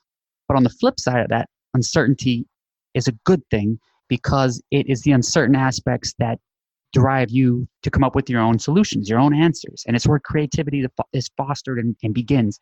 [0.48, 2.48] But on the flip side of that, uncertainty
[2.94, 6.40] is a good thing because it is the uncertain aspects that
[6.94, 9.84] drive you to come up with your own solutions, your own answers.
[9.86, 12.60] And it's where creativity is fostered and, and begins.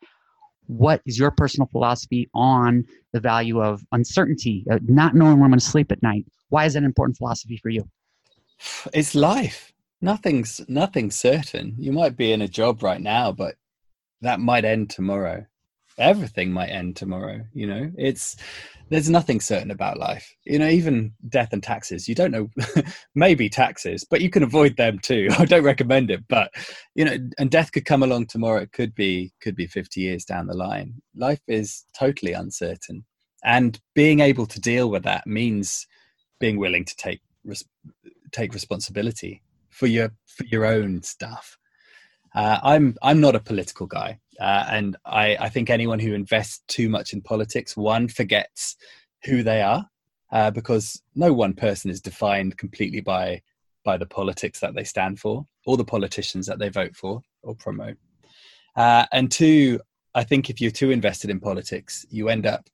[0.66, 5.50] What is your personal philosophy on the value of uncertainty, uh, not knowing where I'm
[5.50, 6.26] going to sleep at night?
[6.48, 7.88] Why is that an important philosophy for you?
[8.92, 9.72] It's life.
[10.00, 11.74] Nothing's nothing's certain.
[11.78, 13.56] You might be in a job right now, but
[14.20, 15.46] that might end tomorrow.
[15.98, 17.44] Everything might end tomorrow.
[17.54, 18.36] You know, it's
[18.88, 20.34] there's nothing certain about life.
[20.44, 22.50] You know, even death and taxes, you don't know,
[23.14, 25.28] maybe taxes, but you can avoid them too.
[25.38, 26.52] I don't recommend it, but
[26.94, 28.62] you know, and death could come along tomorrow.
[28.62, 31.02] It could be, could be 50 years down the line.
[31.14, 33.04] Life is totally uncertain.
[33.44, 35.86] And being able to deal with that means
[36.38, 37.20] being willing to take,
[38.32, 41.58] take responsibility for your for your own stuff.
[42.36, 46.62] Uh, I'm I'm not a political guy, uh, and I, I think anyone who invests
[46.68, 48.76] too much in politics, one forgets
[49.24, 49.88] who they are,
[50.30, 53.40] uh, because no one person is defined completely by
[53.84, 57.54] by the politics that they stand for or the politicians that they vote for or
[57.54, 57.96] promote.
[58.76, 59.80] Uh, and two,
[60.14, 62.68] I think if you're too invested in politics, you end up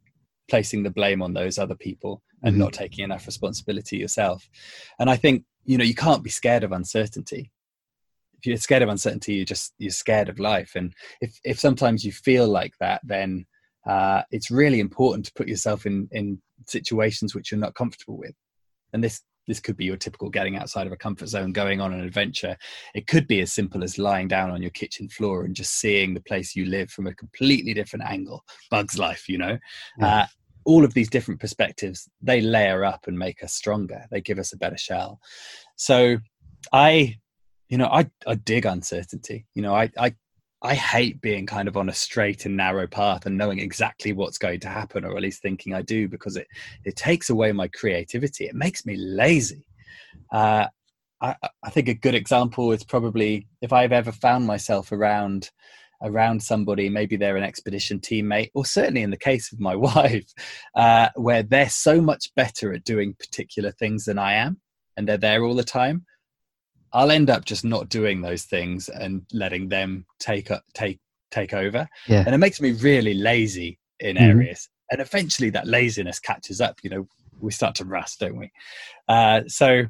[0.48, 2.62] placing the blame on those other people and mm-hmm.
[2.62, 4.48] not taking enough responsibility yourself.
[4.98, 7.52] And I think you know you can't be scared of uncertainty.
[8.42, 10.72] If you're scared of uncertainty, you're just you're scared of life.
[10.74, 13.46] And if if sometimes you feel like that, then
[13.86, 18.34] uh, it's really important to put yourself in in situations which you're not comfortable with.
[18.92, 21.92] And this this could be your typical getting outside of a comfort zone, going on
[21.92, 22.56] an adventure.
[22.94, 26.14] It could be as simple as lying down on your kitchen floor and just seeing
[26.14, 28.44] the place you live from a completely different angle.
[28.70, 29.58] Bugs life, you know.
[30.00, 30.26] Uh,
[30.64, 34.06] all of these different perspectives they layer up and make us stronger.
[34.10, 35.20] They give us a better shell.
[35.76, 36.18] So,
[36.72, 37.16] I,
[37.72, 39.46] you know, I I dig uncertainty.
[39.54, 40.14] You know, I I
[40.60, 44.36] I hate being kind of on a straight and narrow path and knowing exactly what's
[44.36, 46.46] going to happen, or at least thinking I do, because it
[46.84, 48.44] it takes away my creativity.
[48.44, 49.64] It makes me lazy.
[50.30, 50.66] Uh,
[51.22, 55.50] I, I think a good example is probably if I've ever found myself around
[56.02, 60.30] around somebody, maybe they're an expedition teammate, or certainly in the case of my wife,
[60.74, 64.60] uh, where they're so much better at doing particular things than I am,
[64.98, 66.04] and they're there all the time.
[66.92, 71.54] I'll end up just not doing those things and letting them take up, take take
[71.54, 71.88] over.
[72.06, 72.24] Yeah.
[72.26, 74.38] And it makes me really lazy in mm-hmm.
[74.38, 74.68] areas.
[74.90, 77.08] And eventually that laziness catches up, you know,
[77.40, 78.52] we start to rust, don't we?
[79.08, 79.84] Uh, so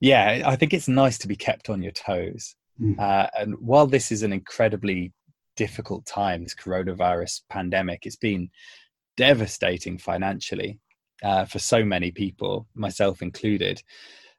[0.00, 2.54] yeah, I think it's nice to be kept on your toes.
[2.80, 2.98] Mm.
[2.98, 5.12] Uh, and while this is an incredibly
[5.56, 8.50] difficult time, this coronavirus pandemic, it's been
[9.16, 10.78] devastating financially
[11.22, 13.82] uh, for so many people, myself included.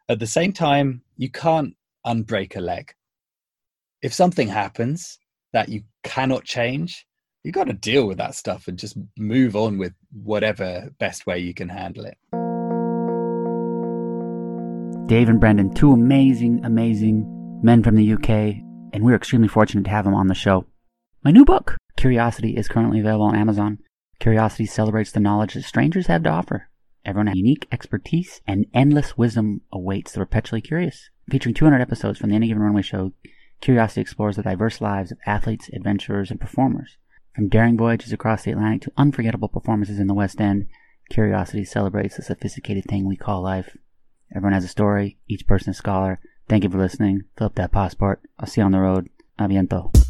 [0.09, 2.93] At the same time, you can't unbreak a leg.
[4.01, 5.19] If something happens
[5.51, 7.05] that you cannot change,
[7.43, 11.39] you got to deal with that stuff and just move on with whatever best way
[11.39, 12.17] you can handle it.
[15.07, 17.25] Dave and Brendan, two amazing, amazing
[17.61, 18.29] men from the UK,
[18.93, 20.65] and we're extremely fortunate to have them on the show.
[21.23, 23.79] My new book, Curiosity, is currently available on Amazon.
[24.19, 26.66] Curiosity celebrates the knowledge that strangers have to offer.
[27.07, 31.09] Everyone has unique expertise and endless wisdom awaits the perpetually curious.
[31.31, 33.13] Featuring 200 episodes from the Any Given Runway show,
[33.61, 36.97] Curiosity explores the diverse lives of athletes, adventurers, and performers.
[37.33, 40.67] From daring voyages across the Atlantic to unforgettable performances in the West End,
[41.09, 43.77] Curiosity celebrates the sophisticated thing we call life.
[44.35, 46.19] Everyone has a story, each person a scholar.
[46.49, 47.23] Thank you for listening.
[47.37, 48.21] Fill up that passport.
[48.37, 49.09] I'll see you on the road.
[49.39, 50.06] Aviento.